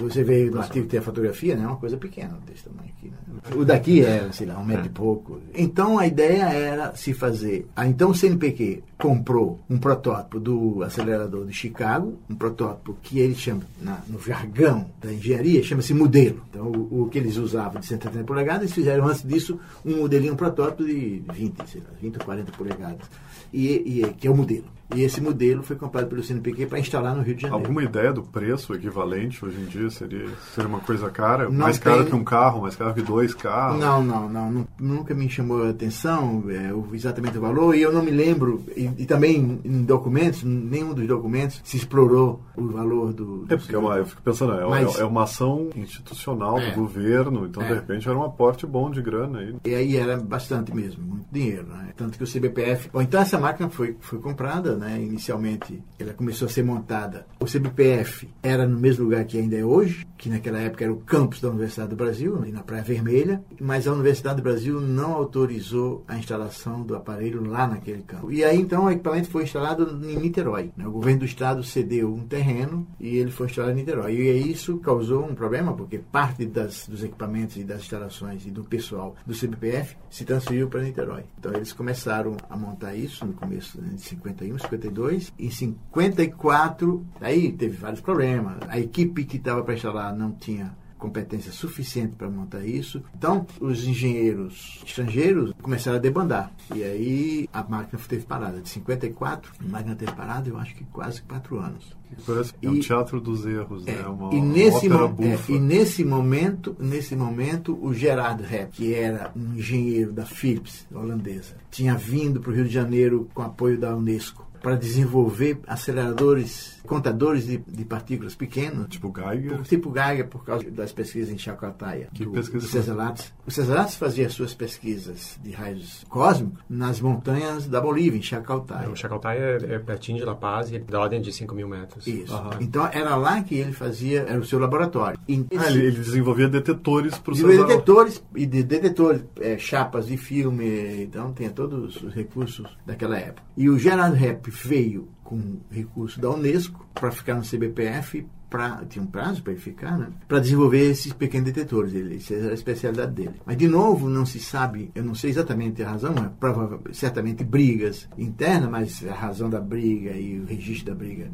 Você 0.02 0.24
vê 0.24 0.50
no 0.50 0.60
artigo 0.60 0.86
que 0.86 0.92
tem 0.92 1.00
a 1.00 1.04
fotografia, 1.04 1.56
né? 1.56 1.64
É 1.64 1.68
uma 1.68 1.78
coisa 1.78 1.98
pequena 2.00 2.38
desse 2.48 2.64
tamanho 2.64 2.90
aqui. 2.98 3.08
Né? 3.08 3.56
O 3.56 3.66
daqui 3.66 4.02
era, 4.02 4.32
sei 4.32 4.48
lá, 4.48 4.58
um 4.60 4.66
metro 4.66 4.84
é. 4.84 4.88
e 4.88 4.90
pouco. 4.90 5.40
Então 5.54 6.00
a 6.00 6.08
ideia 6.08 6.44
era 6.44 6.96
se 6.96 7.14
fazer. 7.14 7.68
Ah, 7.76 7.88
então 7.88 8.12
o 8.12 8.16
CNPq 8.16 8.84
comprou 8.98 9.60
um 9.70 9.78
protótipo 9.78 10.40
do 10.40 10.84
acelerador 10.84 11.46
de 11.46 11.54
Chicago, 11.54 12.18
um 12.30 12.36
protótipo 12.36 12.98
que 13.02 13.20
ele 13.20 13.36
chama 13.36 13.62
na, 13.82 14.02
no 14.08 14.20
jargão 14.20 14.90
da 15.02 15.14
engenharia, 15.14 15.64
chama-se 15.64 15.94
modelo. 15.94 16.42
Então, 16.50 16.68
o, 16.68 17.04
o, 17.04 17.10
que 17.10 17.18
eles 17.18 17.38
usavam 17.38 17.80
de 17.80 17.86
130 17.86 18.26
polegadas, 18.26 18.64
eles 18.64 18.74
fizeram 18.74 19.08
antes 19.08 19.24
disso 19.24 19.60
um 19.86 19.98
modelinho 19.98 20.34
um 20.34 20.38
protótipo 20.38 20.84
de 20.84 21.24
20, 21.34 21.70
sei 21.70 21.82
lá, 21.82 21.90
20 22.02 22.18
ou 22.18 22.26
40 22.26 22.52
polegadas, 22.52 23.08
e, 23.54 24.02
e, 24.02 24.14
que 24.14 24.28
é 24.28 24.32
o 24.32 24.36
modelo. 24.36 24.79
E 24.96 25.04
esse 25.04 25.22
modelo 25.22 25.62
foi 25.62 25.76
comprado 25.76 26.08
pelo 26.08 26.24
CNPq 26.24 26.66
para 26.66 26.80
instalar 26.80 27.16
no 27.16 27.22
Rio 27.22 27.36
de 27.36 27.44
Janeiro. 27.44 27.64
Alguma 27.64 27.84
ideia 27.84 28.12
do 28.12 28.24
preço 28.24 28.74
equivalente 28.74 29.44
hoje 29.46 29.60
em 29.60 29.66
dia? 29.66 29.90
Seria, 29.90 30.26
seria 30.56 30.68
uma 30.68 30.80
coisa 30.80 31.10
cara? 31.10 31.46
Não 31.46 31.60
mais 31.60 31.78
tem... 31.78 31.92
caro 31.92 32.06
que 32.06 32.16
um 32.16 32.24
carro, 32.24 32.62
mais 32.62 32.76
caro 32.76 32.94
que 32.94 33.02
dois 33.02 33.34
carros? 33.34 33.80
Não, 33.80 34.04
não, 34.04 34.28
não. 34.28 34.68
nunca 34.80 35.14
me 35.14 35.30
chamou 35.30 35.64
a 35.64 35.70
atenção 35.70 36.44
é, 36.50 36.72
exatamente 36.96 37.38
o 37.38 37.42
valor. 37.42 37.76
E 37.76 37.82
eu 37.82 37.92
não 37.92 38.02
me 38.02 38.10
lembro, 38.10 38.64
e, 38.76 38.90
e, 38.98 39.06
também 39.06 39.62
em 39.64 39.84
documentos, 39.84 40.44
nenhum 40.44 40.94
dos 40.94 41.08
documentos 41.08 41.62
se 41.64 41.78
explorou 41.78 42.42
o 42.58 42.68
valor 42.68 43.14
do. 43.14 43.46
do 43.46 43.54
é 43.54 43.58
porque 43.58 43.76
é 43.76 43.78
uma, 43.78 43.96
eu 43.98 44.06
fico 44.06 44.22
pensando, 44.24 44.54
é, 44.54 44.68
Mas, 44.68 45.00
é 45.00 45.06
uma 45.06 45.24
ação 45.24 45.70
institucional 45.76 46.60
é, 46.60 46.72
do 46.72 46.76
governo, 46.76 47.46
então 47.46 47.62
é. 47.62 47.68
de 47.68 47.74
repente 47.76 48.10
era 48.10 48.18
um 48.18 48.24
aporte 48.24 48.66
bom 48.66 48.90
de 48.90 49.02
grana 49.02 49.40
aí. 49.40 49.56
E 49.66 49.76
aí 49.76 49.98
era 49.98 50.18
bastante 50.18 50.74
mesmo, 50.74 51.04
muito 51.04 51.28
dinheiro. 51.32 51.68
Né? 51.68 51.90
Tanto 51.96 52.18
que 52.18 52.24
o 52.24 52.28
CBPF. 52.28 52.90
Bom, 52.92 53.02
então 53.02 53.22
essa 53.22 53.38
máquina 53.38 53.70
foi, 53.70 53.96
foi 54.00 54.20
comprada 54.20 54.79
né? 54.80 55.02
Inicialmente, 55.02 55.84
ela 56.00 56.14
começou 56.14 56.48
a 56.48 56.50
ser 56.50 56.64
montada. 56.64 57.28
O 57.40 57.46
CBPF 57.46 58.28
era 58.42 58.66
no 58.66 58.80
mesmo 58.80 59.04
lugar 59.04 59.26
que 59.26 59.38
ainda 59.38 59.58
é 59.58 59.64
hoje, 59.64 60.08
que 60.18 60.30
naquela 60.30 60.60
época 60.60 60.86
era 60.86 60.94
o 60.94 61.02
campus 61.02 61.42
da 61.42 61.50
Universidade 61.50 61.90
do 61.90 61.96
Brasil, 61.96 62.38
ali 62.38 62.52
na 62.52 62.64
Praia 62.64 62.84
Vermelha, 62.84 63.44
mas 63.60 63.88
a 63.88 63.94
Universidade 63.94 64.38
do 64.38 64.44
Brasil 64.44 64.82
não 64.82 65.14
autorizou 65.14 66.04
a 66.08 66.18
instalação 66.18 66.82
do 66.82 66.96
aparelho 66.96 67.46
lá 67.46 67.68
naquele 67.68 68.04
campo. 68.04 68.32
E 68.32 68.44
aí 68.44 68.58
então 68.58 68.86
o 68.86 68.92
equipamento 68.92 69.30
foi 69.30 69.44
instalado 69.44 70.00
em 70.06 70.18
Niterói. 70.18 70.72
Né? 70.76 70.88
O 70.88 70.92
governo 70.92 71.20
do 71.20 71.26
estado 71.26 71.64
cedeu 71.64 72.14
um 72.14 72.26
terreno 72.26 72.88
e 73.00 73.18
ele 73.18 73.32
foi 73.32 73.48
instalado 73.48 73.74
em 73.74 73.82
Niterói. 73.82 74.16
E 74.16 74.52
isso 74.52 74.78
causou 74.78 75.26
um 75.26 75.36
problema, 75.36 75.74
porque 75.74 75.98
parte 75.98 76.46
das, 76.46 76.88
dos 76.88 77.04
equipamentos 77.04 77.58
e 77.58 77.64
das 77.64 77.82
instalações 77.82 78.46
e 78.46 78.52
do 78.52 78.64
pessoal 78.64 79.16
do 79.26 79.34
CBPF 79.34 79.96
se 80.10 80.24
transferiu 80.24 80.68
para 80.68 80.82
Niterói. 80.82 81.24
Então 81.38 81.54
eles 81.54 81.74
começaram 81.74 82.36
a 82.50 82.58
montar 82.58 82.96
isso 82.96 83.26
no 83.26 83.34
começo 83.34 83.82
né, 83.82 83.90
de 83.94 84.02
51, 84.02 84.58
52. 84.70 85.34
Em 85.38 85.50
54, 85.50 87.06
aí 87.22 87.52
teve 87.52 87.78
vários 87.78 88.02
problemas. 88.02 88.58
A 88.68 88.80
equipe 88.80 89.26
que 89.26 89.38
estava 89.38 89.64
para 89.64 89.74
instalar 89.74 90.16
não 90.16 90.32
tinha 90.32 90.78
competência 91.00 91.52
suficiente 91.52 92.16
para 92.16 92.30
montar 92.30 92.64
isso. 92.64 93.02
Então, 93.18 93.48
os 93.60 93.88
engenheiros 93.88 94.84
estrangeiros 94.86 95.54
começaram 95.62 95.98
a 95.98 96.02
debandar. 96.02 96.52
E 96.76 96.84
aí 96.84 97.50
a 97.52 97.64
máquina 97.64 98.00
teve 98.08 98.26
parada. 98.26 98.62
De 98.62 98.70
54, 98.70 99.52
a 99.60 99.72
máquina 99.72 99.96
teve 99.96 100.12
parada, 100.12 100.50
eu 100.50 100.58
acho 100.58 100.76
que 100.76 100.84
quase 100.84 101.22
quatro 101.24 101.58
anos. 101.58 101.98
Parece 102.26 102.54
é 102.62 102.70
um 102.70 102.80
teatro 102.80 103.22
dos 103.22 103.46
erros, 103.46 103.88
é, 103.88 103.94
né? 103.94 104.08
Uma, 104.08 104.34
e 104.34 104.42
nesse, 104.42 104.90
mo 104.90 105.16
é, 105.20 105.52
e 105.54 105.60
nesse 105.60 106.04
momento, 106.04 106.76
nesse 106.80 107.16
momento, 107.16 107.78
o 107.82 107.94
Gerard 107.94 108.44
Rep, 108.44 108.72
que 108.72 108.96
era 108.96 109.32
um 109.36 109.54
engenheiro 109.56 110.12
da 110.12 110.26
Philips, 110.26 110.88
holandesa, 110.92 111.56
tinha 111.70 111.96
vindo 111.96 112.42
para 112.42 112.52
o 112.52 112.56
Rio 112.56 112.66
de 112.66 112.74
Janeiro 112.74 113.30
com 113.32 113.44
apoio 113.44 113.78
da 113.78 113.96
Unesco 113.96 114.49
para 114.62 114.76
desenvolver 114.76 115.60
aceleradores, 115.68 116.79
contadores 116.90 117.46
de, 117.46 117.60
de, 117.60 117.86
partículas 117.86 118.34
pequenos. 118.34 118.88
Tipo 118.88 119.14
Geiger? 119.16 119.58
Por, 119.58 119.66
tipo 119.66 119.94
Geiger, 119.94 120.28
por 120.28 120.44
causa 120.44 120.70
das 120.72 120.92
pesquisas 120.92 121.32
em 121.32 121.38
Chacaltaya. 121.38 122.10
Que 122.12 122.26
do, 122.26 122.32
pesquisa? 122.32 122.66
Do 122.66 122.72
César 122.72 122.96
Lattes. 122.96 123.32
O 123.46 123.52
César 123.52 123.76
Lattes 123.76 123.96
fazia 123.96 124.28
suas 124.30 124.56
pesquisas 124.56 125.40
de 125.44 125.52
raios 125.52 126.04
cósmicos 126.10 126.60
nas 126.68 127.00
montanhas 127.00 127.68
da 127.68 127.80
Bolívia, 127.80 128.18
em 128.18 128.24
Chacaltaya. 128.24 128.90
O 128.90 128.96
Chacaltaya 128.96 129.60
é, 129.62 129.76
é 129.76 129.80
pertinho 129.80 130.18
de 130.18 130.26
La 130.26 130.34
Paz 130.34 130.72
e 130.72 130.78
é 130.78 130.80
da 130.80 131.00
ordem 131.00 131.22
de 131.22 131.32
5 131.32 131.54
mil 131.54 131.68
metros. 131.68 132.08
Isso. 132.08 132.36
Uhum. 132.36 132.50
Então 132.60 132.90
era 132.92 133.16
lá 133.16 133.44
que 133.44 133.54
ele 133.54 133.72
fazia, 133.72 134.26
era 134.28 134.40
o 134.40 134.46
seu 134.46 134.58
laboratório. 134.58 135.20
E 135.28 135.46
ah, 135.56 135.70
ele, 135.70 135.86
ele, 135.86 136.00
desenvolvia 136.00 136.50
detetores 136.50 137.20
para 137.20 137.34
o 137.34 137.36
César 137.36 137.68
Detetores, 137.68 138.24
e 138.36 138.48
de 138.48 138.64
detetores, 138.64 139.24
é, 139.40 139.60
chapas 139.60 140.08
de 140.08 140.18
filme, 140.18 141.04
então 141.04 141.32
tinha 141.34 141.52
todos 141.52 142.02
os 142.02 142.14
recursos 142.16 142.76
daquela 142.84 143.18
época. 143.20 143.44
E 143.56 143.70
o 143.70 143.78
Gerard 143.78 144.18
Rep 144.18 144.50
veio 144.50 145.08
com 145.30 145.60
recurso 145.70 146.20
da 146.20 146.28
Unesco 146.32 146.88
para 146.92 147.12
ficar 147.12 147.36
no 147.36 147.44
CBPF, 147.44 148.26
pra, 148.50 148.84
tinha 148.90 149.04
um 149.04 149.06
prazo 149.06 149.44
para 149.44 149.54
ele 149.54 149.62
ficar, 149.62 149.96
né? 149.96 150.08
para 150.28 150.40
desenvolver 150.40 150.90
esses 150.90 151.14
pequenos 151.14 151.46
detetores. 151.46 151.94
Ele, 151.94 152.16
essa 152.16 152.34
era 152.34 152.50
a 152.50 152.54
especialidade 152.56 153.12
dele. 153.12 153.36
Mas, 153.46 153.56
de 153.56 153.68
novo, 153.68 154.10
não 154.10 154.26
se 154.26 154.40
sabe, 154.40 154.90
eu 154.96 155.04
não 155.04 155.14
sei 155.14 155.30
exatamente 155.30 155.84
a 155.84 155.92
razão, 155.92 156.16
é 156.18 156.94
certamente 156.94 157.44
brigas 157.44 158.10
internas, 158.18 158.72
mas 158.72 159.08
a 159.08 159.14
razão 159.14 159.52
da 159.52 159.62
briga 159.62 160.14
e 160.14 160.40
o 160.40 160.46
registro 160.46 160.88
da 160.88 160.96
briga 160.96 161.30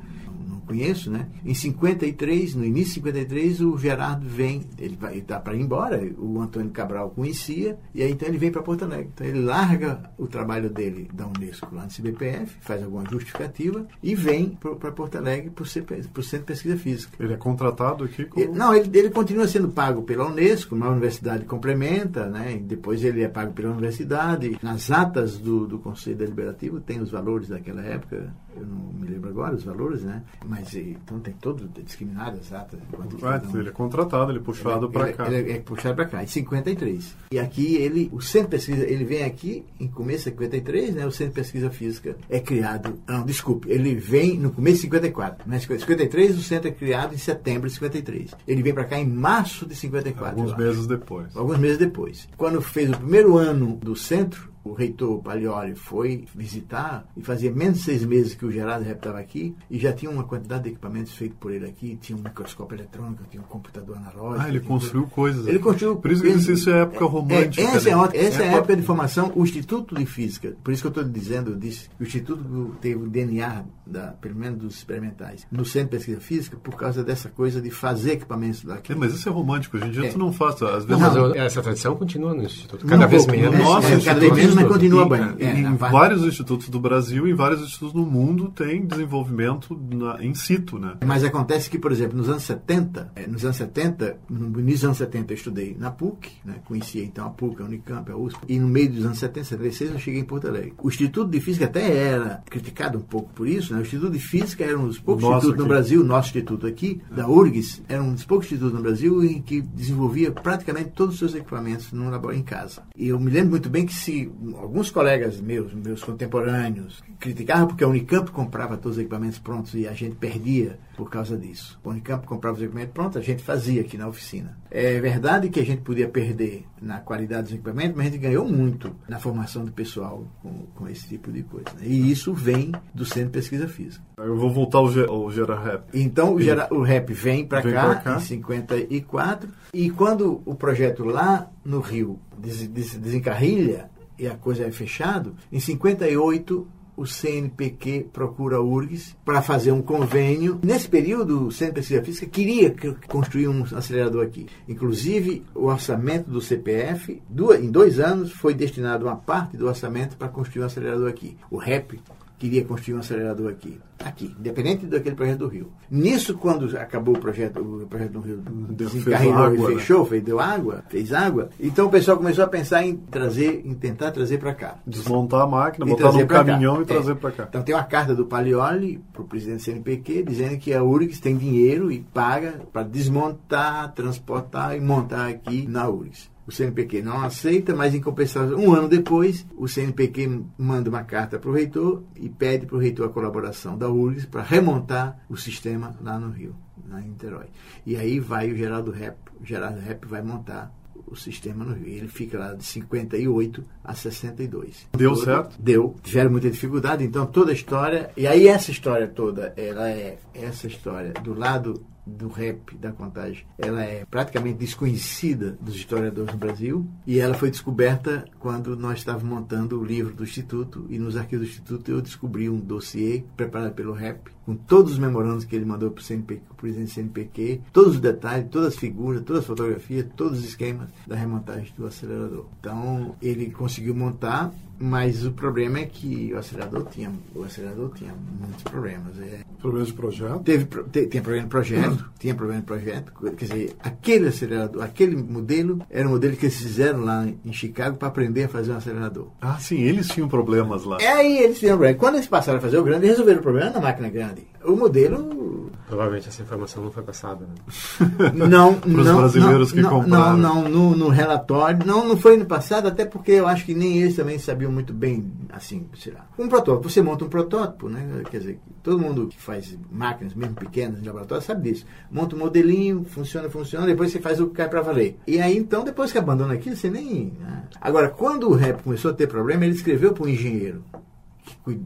conheço, 0.66 1.10
né? 1.12 1.28
Em 1.46 1.54
53, 1.54 2.56
no 2.56 2.66
início 2.66 2.86
de 2.86 2.94
53, 2.96 3.62
o 3.62 3.78
Gerardo 3.78 4.28
vem, 4.28 4.64
ele 4.78 4.96
vai 4.96 5.22
tá 5.22 5.40
para 5.40 5.56
ir 5.56 5.62
embora, 5.62 6.02
o 6.18 6.40
Antônio 6.42 6.72
Cabral 6.72 7.10
conhecia, 7.12 7.78
e 7.94 8.02
aí 8.02 8.12
então 8.12 8.28
ele 8.28 8.38
vem 8.38 8.52
para 8.52 8.62
Porto 8.62 8.84
Alegre. 8.84 9.10
Então 9.14 9.28
ele 9.28 9.42
larga 9.42 10.12
o 10.18 10.28
trabalho 10.28 10.70
dele 10.70 11.10
da 11.14 11.28
Unesco 11.28 11.74
lá 11.74 11.84
no 11.84 11.90
CBPF, 11.90 12.58
faz 12.62 12.84
alguma 12.84 13.04
justificativa 13.10 13.86
e 14.02 14.16
vem 14.16 14.58
para 14.80 14.92
Porto 14.92 15.18
Alegre 15.18 15.50
para 15.50 15.64
o 15.64 15.66
Centro 15.66 15.96
de 16.02 16.44
Pesquisa 16.44 16.78
Física. 16.78 17.16
Ele 17.20 17.34
é 17.34 17.38
contratado 17.38 18.04
aqui? 18.04 18.26
Como... 18.26 18.54
Não, 18.54 18.74
ele, 18.74 18.90
ele 18.98 19.10
continua 19.10 19.48
sendo 19.48 19.70
pago 19.70 20.04
pela 20.04 20.28
Unesco, 20.28 20.76
uma 20.76 20.90
universidade 20.90 21.46
complementa, 21.46 22.28
né? 22.28 22.60
depois 22.62 23.04
ele 23.04 23.24
é 23.24 23.28
pago 23.28 23.54
pela 23.54 23.72
universidade. 23.72 24.58
Nas 24.62 24.92
atas 24.92 25.38
do, 25.38 25.68
do 25.68 25.80
Conselho 25.80 26.18
Deliberativo 26.18 26.80
tem 26.80 27.02
os 27.02 27.12
valores 27.12 27.50
daquela 27.50 27.82
época, 27.82 28.34
eu 28.56 28.66
não 28.66 28.94
me 28.94 29.08
lembro 29.08 29.30
agora 29.30 29.56
os 29.56 29.64
valores, 29.64 30.04
né? 30.04 30.24
Mas 30.46 30.55
então 31.00 31.20
tem 31.20 31.34
todo 31.34 31.70
discriminado, 31.84 32.38
exato. 32.38 32.78
É, 32.78 33.58
ele 33.58 33.70
é 33.70 33.72
contratado, 33.72 34.32
ele 34.32 34.40
é 34.40 34.42
puxado 34.42 34.90
para 34.90 35.14
cá. 35.14 35.28
Ele 35.28 35.52
é, 35.52 35.56
é 35.56 35.60
puxado 35.60 35.96
para 35.96 36.06
cá, 36.06 36.24
em 36.24 36.28
53. 36.28 37.16
E 37.32 37.40
aqui 37.40 37.76
ele, 37.76 38.10
o 38.12 38.22
Centro 38.22 38.50
de 38.50 38.56
Pesquisa, 38.58 38.86
ele 38.86 39.04
vem 39.04 39.24
aqui 39.24 39.66
em 39.80 39.88
começo 39.88 40.26
de 40.26 40.32
53, 40.32 40.96
né? 40.96 41.06
O 41.06 41.12
Centro 41.12 41.34
de 41.34 41.42
Pesquisa 41.42 41.70
Física 41.70 42.16
é 42.30 42.40
criado, 42.40 42.98
não, 43.08 43.26
desculpe, 43.26 43.70
ele 43.70 43.96
vem 43.96 44.38
no 44.38 44.52
começo 44.52 44.78
de 44.78 44.82
54. 44.84 45.50
Né? 45.50 45.60
53 45.60 46.38
o 46.38 46.42
centro 46.42 46.70
é 46.70 46.72
criado 46.72 47.14
em 47.14 47.18
setembro 47.18 47.68
de 47.68 47.76
53. 47.76 48.32
Ele 48.48 48.64
vem 48.64 48.74
para 48.74 48.86
cá 48.86 49.00
em 49.00 49.08
março 49.08 49.66
de 49.66 49.76
54. 49.76 50.40
Alguns 50.40 50.58
meses 50.58 50.88
depois. 50.88 51.36
Alguns 51.36 51.58
meses 51.58 51.78
depois. 51.78 52.28
Quando 52.38 52.62
fez 52.62 52.90
o 52.90 52.98
primeiro 52.98 53.38
ano 53.38 53.76
do 53.76 53.96
centro, 53.96 54.55
o 54.66 54.74
reitor 54.74 55.22
Paglioli 55.22 55.76
foi 55.76 56.26
visitar 56.34 57.08
e 57.16 57.22
fazia 57.22 57.52
menos 57.52 57.78
de 57.78 57.84
seis 57.84 58.04
meses 58.04 58.34
que 58.34 58.44
o 58.44 58.52
Gerardo 58.52 58.84
Rep 58.84 58.98
estava 58.98 59.20
aqui 59.20 59.56
e 59.70 59.78
já 59.78 59.94
tinha 59.94 60.10
uma 60.10 60.24
quantidade 60.24 60.64
de 60.64 60.70
equipamentos 60.70 61.14
feitos 61.14 61.38
por 61.40 61.52
ele 61.52 61.66
aqui. 61.66 61.96
Tinha 62.02 62.18
um 62.18 62.22
microscópio 62.22 62.76
eletrônico, 62.76 63.24
tinha 63.30 63.44
um 63.44 63.46
computador 63.46 63.96
analógico. 63.96 64.44
Ah, 64.44 64.50
ele 64.50 64.60
construiu 64.60 65.04
tudo. 65.04 65.14
coisas. 65.14 65.48
Ele 65.48 65.60
construiu. 65.60 65.98
Por 65.98 66.12
isso 66.12 66.24
que 66.24 66.30
ele, 66.30 66.40
isso 66.40 66.70
é 66.72 66.82
época 66.82 67.06
é, 67.06 67.08
romântica. 67.08 67.62
É, 67.62 67.66
essa 67.66 67.90
é, 67.90 67.96
né? 67.96 68.10
essa 68.16 68.44
é, 68.44 68.50
a 68.50 68.52
época 68.54 68.76
de 68.76 68.82
formação. 68.82 69.32
O 69.36 69.44
Instituto 69.44 69.94
de 69.94 70.06
Física, 70.08 70.56
por 70.64 70.74
isso 70.74 70.82
que 70.82 70.88
eu 70.88 70.90
estou 70.90 71.04
dizendo, 71.04 71.52
eu 71.52 71.56
disse, 71.56 71.88
o 72.00 72.04
Instituto 72.04 72.76
teve 72.82 72.96
o 72.96 73.08
DNA, 73.08 73.66
da, 73.86 74.08
pelo 74.14 74.36
menos 74.36 74.60
dos 74.60 74.76
experimentais, 74.78 75.46
no 75.52 75.64
Centro 75.64 75.90
de 75.90 75.98
Pesquisa 75.98 76.20
Física, 76.20 76.58
por 76.58 76.76
causa 76.76 77.04
dessa 77.04 77.30
coisa 77.30 77.62
de 77.62 77.70
fazer 77.70 78.14
equipamentos 78.14 78.64
daqui. 78.64 78.94
É, 78.94 78.96
mas 78.96 79.14
isso 79.14 79.30
é 79.30 79.32
romântico. 79.32 79.78
Hoje 79.78 79.88
em 79.88 79.92
dia 79.92 80.08
é. 80.08 80.10
tu 80.10 80.18
não 80.18 80.34
faz. 80.34 80.56
Às 80.64 80.86
vezes 80.86 81.02
não, 81.02 81.30
mas 81.30 81.36
essa 81.36 81.62
tradição 81.62 81.96
continua 81.96 82.34
no 82.34 82.44
Instituto. 82.44 82.86
Cada 82.88 83.04
não, 83.04 83.10
vez 83.10 83.28
menos. 83.28 83.60
Nossa, 83.60 83.94
é, 83.94 84.00
cada 84.00 84.20
vez 84.20 84.34
menos, 84.34 84.55
mas 84.56 84.68
continua 84.68 85.08
bem. 85.08 85.36
É, 85.40 85.60
em 85.60 85.76
vários 85.76 86.24
institutos 86.24 86.70
do 86.70 86.80
Brasil 86.80 87.28
e 87.28 87.32
em 87.32 87.34
vários 87.34 87.62
institutos 87.62 87.94
no 87.94 88.06
mundo 88.06 88.52
tem 88.56 88.86
desenvolvimento 88.86 89.80
na, 89.92 90.24
in 90.24 90.34
situ, 90.34 90.78
né? 90.78 90.98
Mas 91.06 91.24
acontece 91.24 91.70
que, 91.70 91.80
por 91.80 91.92
exemplo, 91.92 92.18
nos 92.18 92.30
anos 92.30 92.44
70, 92.44 93.12
é, 93.16 93.28
nos 93.28 93.44
anos 93.44 93.58
70, 93.58 94.18
no 94.30 94.60
início 94.60 94.82
dos 94.82 94.84
anos 94.86 94.98
70 94.98 95.34
eu 95.34 95.36
estudei 95.36 95.76
na 95.80 95.92
PUC, 95.92 96.32
né? 96.44 96.56
conhecia 96.66 97.04
então 97.04 97.26
a 97.26 97.30
PUC, 97.30 97.62
a 97.62 97.66
Unicamp, 97.66 98.12
a 98.12 98.18
USP, 98.18 98.40
e 98.48 98.60
no 98.60 98.68
meio 98.68 98.92
dos 98.92 99.06
anos 99.06 99.18
70, 99.18 99.46
76 99.46 99.92
eu 99.92 100.00
cheguei 100.00 100.22
em 100.22 100.26
Porto 100.26 100.48
Alegre. 100.48 100.74
O 100.82 100.88
Instituto 100.88 101.30
de 101.30 101.40
Física 101.40 101.66
até 101.66 101.96
era 101.96 102.44
criticado 102.50 102.98
um 102.98 103.02
pouco 103.02 103.30
por 103.34 103.48
isso, 103.48 103.74
né? 103.74 103.80
O 103.80 103.82
Instituto 103.82 104.12
de 104.12 104.20
Física 104.20 104.64
era 104.64 104.78
um 104.78 104.88
dos 104.88 105.00
poucos 105.00 105.24
institutos 105.24 105.50
aqui. 105.52 105.60
no 105.60 105.68
Brasil, 105.68 106.04
nosso 106.04 106.28
instituto 106.30 106.68
aqui, 106.68 107.02
da 107.12 107.28
URGS, 107.28 107.82
era 107.88 108.04
um 108.04 108.14
dos 108.14 108.26
poucos 108.26 108.48
institutos 108.48 108.74
no 108.74 108.82
Brasil 108.82 109.24
em 109.24 109.42
que 109.42 109.62
desenvolvia 109.62 110.32
praticamente 110.32 110.92
todos 110.92 111.16
os 111.16 111.20
seus 111.20 111.36
equipamentos 111.36 111.92
no 111.92 112.10
laboratório 112.10 112.40
em 112.40 112.44
casa. 112.44 112.84
E 112.96 113.08
eu 113.08 113.20
me 113.20 113.32
lembro 113.32 113.52
muito 113.52 113.70
bem 113.70 113.86
que 113.86 113.94
se 113.94 114.32
alguns 114.58 114.92
colegas 114.92 115.40
meus 115.40 115.74
meus, 115.74 116.04
contemporâneos 116.04 117.04
criticavam 117.20 117.68
porque 117.68 117.84
a 117.84 117.88
Unicamp 117.88 118.30
comprava 118.32 118.78
todos 118.78 118.98
os 118.98 119.02
equipamentos 119.02 119.40
prontos 119.40 119.74
e 119.74 119.88
a 119.88 119.94
gente 119.94 120.16
perdia 120.16 120.80
por 120.96 121.10
causa 121.10 121.38
disso. 121.38 121.80
A 121.84 121.90
Unicamp 121.90 122.26
comprava 122.26 122.58
os 122.58 122.64
equipamentos 122.64 122.94
prontos, 122.94 123.18
a 123.18 123.22
gente 123.22 123.44
fazia 123.44 123.82
aqui 123.82 123.98
na 123.98 124.08
oficina. 124.08 124.58
É 124.72 125.00
verdade 125.00 125.50
que 125.50 125.60
a 125.60 125.66
gente 125.66 125.82
podia 125.82 126.08
perder 126.08 126.66
na 126.82 127.00
qualidade 127.00 127.44
dos 127.44 127.54
equipamentos, 127.54 127.98
mas 127.98 128.08
a 128.08 128.10
gente 128.10 128.22
ganhou 128.22 128.48
muito 128.48 128.96
na 129.08 129.20
formação 129.20 129.66
do 129.66 129.72
pessoal 129.72 130.26
com, 130.42 130.66
com 130.76 130.88
esse 130.88 131.08
tipo 131.08 131.32
de 131.32 131.44
coisa. 131.44 131.70
Né? 131.78 131.88
E 131.88 132.12
isso 132.12 132.34
vem 132.34 132.72
do 132.94 133.06
Centro 133.06 133.26
de 133.26 133.32
Pesquisa 133.32 133.68
Física. 133.68 134.04
Eu 134.18 134.38
vou 134.38 134.52
voltar 134.52 134.80
ao, 134.80 134.88
ao 135.10 135.32
Gera 135.32 135.60
Rap. 135.60 135.84
Então 135.94 136.36
o, 136.36 136.42
Gera, 136.42 136.68
o 136.72 136.82
Rap 136.82 137.12
vem 137.14 137.46
para 137.46 137.62
cá, 137.62 137.96
cá, 137.96 138.18
em 138.18 138.20
54 138.20 139.50
e 139.74 139.90
quando 139.90 140.42
o 140.46 140.56
projeto 140.56 141.04
lá 141.04 141.50
no 141.64 141.80
Rio 141.80 142.20
des, 142.38 142.68
des, 142.68 142.96
desencarrilha, 142.96 143.90
e 144.18 144.28
a 144.28 144.36
coisa 144.36 144.66
é 144.66 144.72
fechado, 144.72 145.36
em 145.52 145.60
58 145.60 146.68
o 146.98 147.06
CNPq 147.06 148.08
procura 148.14 148.58
a 148.58 148.62
URGS 148.62 149.16
para 149.26 149.42
fazer 149.42 149.72
um 149.72 149.82
convênio. 149.82 150.60
Nesse 150.64 150.88
período, 150.88 151.48
o 151.48 151.52
Centro 151.52 151.76
de 151.76 151.82
Pesquisa 151.82 152.04
Física 152.04 152.26
queria 152.26 152.74
construir 153.08 153.48
um 153.48 153.64
acelerador 153.76 154.26
aqui. 154.26 154.48
Inclusive, 154.68 155.44
o 155.54 155.66
orçamento 155.66 156.30
do 156.30 156.40
CPF, 156.40 157.22
em 157.60 157.70
dois 157.70 158.00
anos, 158.00 158.32
foi 158.32 158.54
destinado 158.54 159.06
uma 159.06 159.16
parte 159.16 159.58
do 159.58 159.68
orçamento 159.68 160.16
para 160.16 160.30
construir 160.30 160.64
um 160.64 160.68
acelerador 160.68 161.10
aqui. 161.10 161.38
O 161.52 161.58
REP 161.58 162.00
queria 162.38 162.64
construir 162.64 162.96
um 162.96 163.00
acelerador 163.00 163.50
aqui. 163.50 163.80
Aqui, 164.04 164.36
independente 164.38 164.86
daquele 164.86 165.16
projeto 165.16 165.40
do 165.40 165.48
Rio. 165.48 165.72
Nisso, 165.90 166.38
quando 166.38 166.78
acabou 166.78 167.16
o 167.16 167.20
projeto, 167.20 167.62
o 167.62 167.88
projeto 167.88 168.12
do 168.12 168.20
Rio 168.20 168.44
desencarregou 168.70 169.56
e 169.56 169.58
né? 169.58 169.66
fechou, 169.68 170.04
né? 170.04 170.10
fez, 170.10 170.24
deu 170.24 170.40
água, 170.40 170.84
fez 170.90 171.14
água, 171.14 171.50
então 171.60 171.88
o 171.88 171.90
pessoal 171.90 172.18
começou 172.18 172.44
a 172.44 172.48
pensar 172.48 172.86
em 172.86 172.98
trazer, 172.98 173.62
em 173.66 173.74
tentar 173.74 174.12
trazer 174.12 174.38
para 174.38 174.54
cá. 174.54 174.76
Desmontar 174.86 175.42
a 175.42 175.48
máquina, 175.48 175.86
botar 175.86 176.12
no 176.12 176.28
caminhão 176.28 176.76
cá. 176.76 176.82
e 176.82 176.86
trazer 176.86 177.12
é. 177.14 177.16
para 177.16 177.32
cá. 177.32 177.46
Então 177.50 177.64
tem 177.64 177.74
uma 177.74 177.84
carta 177.84 178.14
do 178.14 178.26
Palioli 178.26 179.02
para 179.14 179.22
o 179.22 179.26
presidente 179.26 179.60
do 179.60 179.64
CNPq 179.64 180.24
dizendo 180.24 180.58
que 180.58 180.74
a 180.74 180.84
URGS 180.84 181.20
tem 181.20 181.38
dinheiro 181.38 181.92
e 181.92 182.00
paga 182.00 182.60
para 182.72 182.84
desmontar, 182.84 183.94
transportar 183.94 184.76
e 184.76 184.82
montar 184.82 185.28
aqui 185.30 185.66
na 185.68 185.88
URGS. 185.88 186.35
O 186.48 186.52
CNPq 186.52 187.02
não 187.02 187.22
aceita, 187.22 187.76
mas 187.76 187.96
em 187.96 188.02
compensação, 188.02 188.58
um 188.58 188.74
ano 188.74 188.88
depois, 188.88 189.46
o 189.58 189.68
CNPq 189.68 190.44
manda 190.58 190.90
uma 190.90 191.04
carta 191.04 191.40
para 191.40 191.50
o 191.50 191.54
reitor 191.54 192.04
e 192.16 192.30
pede 192.30 192.66
para 192.68 192.76
o 192.76 192.80
reitor 192.80 193.08
a 193.08 193.10
colaboração 193.10 193.78
da 193.78 193.90
URGS 193.90 194.26
para 194.26 194.44
remontar 194.44 195.20
o 195.28 195.36
sistema 195.36 195.98
lá 196.02 196.20
no 196.20 196.30
Rio, 196.30 196.56
em 196.88 197.10
Niterói. 197.10 197.48
E 197.86 197.96
aí 197.96 198.20
vai 198.20 198.52
o 198.52 198.56
Geraldo 198.56 198.92
Rep, 198.92 199.18
o 199.42 199.46
Geraldo 199.46 199.80
Rep 199.80 200.06
vai 200.06 200.22
montar 200.22 200.72
o 201.08 201.16
sistema 201.16 201.64
no 201.64 201.74
Rio. 201.74 201.88
Ele 201.88 202.08
fica 202.08 202.38
lá 202.38 202.54
de 202.54 202.64
58 202.64 203.64
a 203.84 203.94
62. 203.94 204.88
Deu 204.96 205.14
Todo, 205.14 205.24
certo? 205.24 205.62
Deu. 205.62 205.96
Tiveram 206.04 206.32
muita 206.32 206.50
dificuldade, 206.50 207.04
então 207.04 207.26
toda 207.26 207.52
a 207.52 207.54
história. 207.54 208.12
E 208.16 208.28
aí 208.28 208.48
essa 208.48 208.72
história 208.72 209.08
toda, 209.08 209.54
ela 209.58 209.90
é 209.90 210.18
essa 210.34 210.68
história 210.68 211.14
do 211.14 211.34
lado 211.34 211.86
do 212.06 212.28
rap, 212.28 212.76
da 212.78 212.92
contagem, 212.92 213.46
ela 213.58 213.84
é 213.84 214.06
praticamente 214.06 214.60
desconhecida 214.60 215.58
dos 215.60 215.76
historiadores 215.76 216.32
no 216.32 216.38
Brasil 216.38 216.88
e 217.08 217.20
ela 217.20 217.34
foi 217.34 217.50
descoberta 217.50 218.26
quando 218.40 218.76
nós 218.76 219.00
estávamos 219.00 219.28
montando 219.28 219.80
o 219.80 219.84
livro 219.84 220.14
do 220.14 220.24
Instituto 220.24 220.86
e 220.90 221.00
nos 221.00 221.18
arquivos 221.18 221.48
do 221.48 221.52
Instituto 221.52 221.92
eu 221.92 222.02
descobri 222.02 222.50
um 222.50 222.60
dossiê 222.60 223.24
preparado 223.36 223.74
pelo 223.74 223.94
rap 223.94 224.35
com 224.46 224.56
todos 224.56 224.94
os 224.94 225.00
memorandos 225.00 225.44
que 225.44 225.56
ele 225.56 225.66
mandou 225.66 225.92
para 225.92 226.02
o 226.02 226.04
CNPq, 226.04 226.42
o 226.52 226.56
presidente 226.56 226.88
do 226.88 226.94
CNPq, 226.94 227.62
todos 227.74 227.96
os 227.96 228.00
detalhes, 228.00 228.48
todas 228.50 228.74
as 228.74 228.80
figuras, 228.80 229.22
todas 229.24 229.42
as 229.42 229.48
fotografias, 229.48 230.06
todos 230.16 230.40
os 230.40 230.46
esquemas 230.46 230.90
da 231.08 231.16
remontagem 231.16 231.74
do 231.78 231.88
acelerador. 231.88 232.46
Então 232.60 233.16
ele 233.22 233.50
conseguiu 233.52 233.96
montar 233.96 234.54
mas 234.78 235.26
o 235.26 235.32
problema 235.32 235.80
é 235.80 235.86
que 235.86 236.34
o 236.34 236.38
acelerador 236.38 236.86
tinha, 236.92 237.12
o 237.34 237.44
acelerador 237.44 237.92
tinha 237.96 238.14
muitos 238.14 238.64
problemas. 238.64 239.18
É. 239.20 239.40
Problemas 239.62 239.88
de 239.88 239.94
projeto? 239.94 240.40
Teve, 240.44 240.66
te, 240.66 241.08
tinha 241.08 241.24
problema 241.24 241.46
de 241.46 241.50
projeto, 241.50 242.10
tinha 242.20 242.36
problema 242.36 242.60
de 242.60 242.68
projeto. 242.68 243.14
Quer 243.38 243.46
dizer, 243.46 243.76
aquele 243.80 244.28
acelerador, 244.28 244.84
aquele 244.84 245.16
modelo 245.16 245.82
era 245.90 246.08
um 246.08 246.12
modelo 246.12 246.36
que 246.36 246.46
eles 246.46 246.58
fizeram 246.58 247.02
lá 247.02 247.26
em 247.46 247.54
Chicago 247.54 247.98
para 247.98 248.10
aprender 248.10 248.44
a 248.44 248.50
fazer 248.50 248.74
um 248.74 248.78
acelerador. 248.78 249.28
Ah, 249.42 249.58
sim, 249.60 249.82
eles 249.82 250.08
tinham 250.10 250.28
problemas 250.28 250.84
lá. 250.84 250.98
É 251.00 251.08
aí 251.08 251.38
eles 251.38 251.60
tinham 251.60 251.78
problema. 251.78 251.98
Quando 251.98 252.16
eles 252.16 252.28
passaram 252.28 252.60
a 252.60 252.62
fazer 252.62 252.78
o 252.78 252.84
grande, 252.84 253.08
resolveram 253.08 253.40
o 253.40 253.44
problema 253.44 253.72
na 253.72 253.80
máquina 253.80 254.10
grande. 254.10 254.35
O 254.64 254.76
modelo 254.76 255.56
Provavelmente 255.88 256.28
essa 256.30 256.42
informação 256.42 256.84
não 256.84 256.92
foi 256.92 257.04
passada. 257.04 257.46
Né? 257.46 258.32
Não, 258.50 258.74
Para 258.82 258.90
os 258.90 259.12
brasileiros 259.12 259.74
não, 259.74 259.76
que 259.76 259.82
não, 259.82 260.02
compraram. 260.02 260.38
Não, 260.38 260.64
não, 260.64 260.70
no, 260.70 260.98
no, 260.98 261.10
relatório, 261.10 261.86
não, 261.86 262.08
não 262.08 262.18
foi 262.18 262.38
no 262.38 262.46
passado, 262.46 262.88
até 262.88 263.06
porque 263.06 263.32
eu 263.34 263.48
acho 263.48 263.66
que 263.66 263.74
nem 263.74 264.00
eles 264.00 264.16
também 264.16 264.40
sabiam 264.40 264.72
muito 264.72 264.94
bem, 264.94 265.32
assim, 265.52 265.88
sei 265.96 266.14
lá. 266.14 266.26
Um 266.38 266.48
protótipo, 266.48 266.90
você 266.90 267.02
monta 267.02 267.26
um 267.26 267.30
protótipo, 267.30 267.88
né? 267.88 268.24
Quer 268.30 268.40
dizer, 268.40 268.60
todo 268.82 269.00
mundo 269.00 269.28
que 269.28 269.40
faz 269.40 269.78
máquinas, 269.92 270.34
mesmo 270.34 270.56
pequenas, 270.56 271.02
em 271.02 271.06
laboratório, 271.06 271.44
sabe 271.44 271.70
disso. 271.70 271.86
Monta 272.10 272.36
um 272.36 272.40
modelinho, 272.40 273.06
funciona, 273.06 273.50
funciona, 273.50 273.86
depois 273.86 274.12
você 274.12 274.20
faz 274.20 274.40
o 274.40 274.48
que 274.48 274.56
cai 274.56 274.70
para 274.70 274.82
valer. 274.82 275.18
E 275.28 275.40
aí, 275.40 275.56
então, 275.56 275.84
depois 275.84 276.12
que 276.12 276.18
abandona 276.18 276.56
aquilo, 276.56 276.76
você 276.76 276.90
nem... 276.90 277.34
Né? 277.40 277.64
Agora, 277.80 278.10
quando 278.10 278.50
o 278.50 278.56
rap 278.56 278.82
começou 278.82 279.12
a 279.12 279.14
ter 279.14 279.28
problema, 279.28 279.66
ele 279.66 279.76
escreveu 279.76 280.14
para 280.14 280.24
o 280.24 280.30
engenheiro 280.30 280.84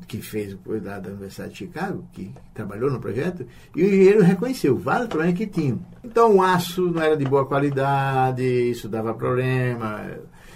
que, 0.07 0.21
fez 0.21 0.53
cuidado 0.55 1.03
da 1.03 1.09
Universidade 1.09 1.51
de 1.51 1.57
Chicago, 1.57 2.03
que 2.13 2.31
trabalhou 2.53 2.91
no 2.91 2.99
projeto, 2.99 3.45
e 3.75 3.83
o 3.83 3.85
engenheiro 3.85 4.23
reconheceu 4.23 4.77
vários 4.77 5.07
problemas 5.07 5.37
que 5.37 5.47
tinham. 5.47 5.79
Então 6.03 6.37
o 6.37 6.41
aço 6.41 6.89
não 6.89 7.01
era 7.01 7.17
de 7.17 7.25
boa 7.25 7.45
qualidade, 7.45 8.43
isso 8.43 8.87
dava 8.87 9.13
problema. 9.13 10.05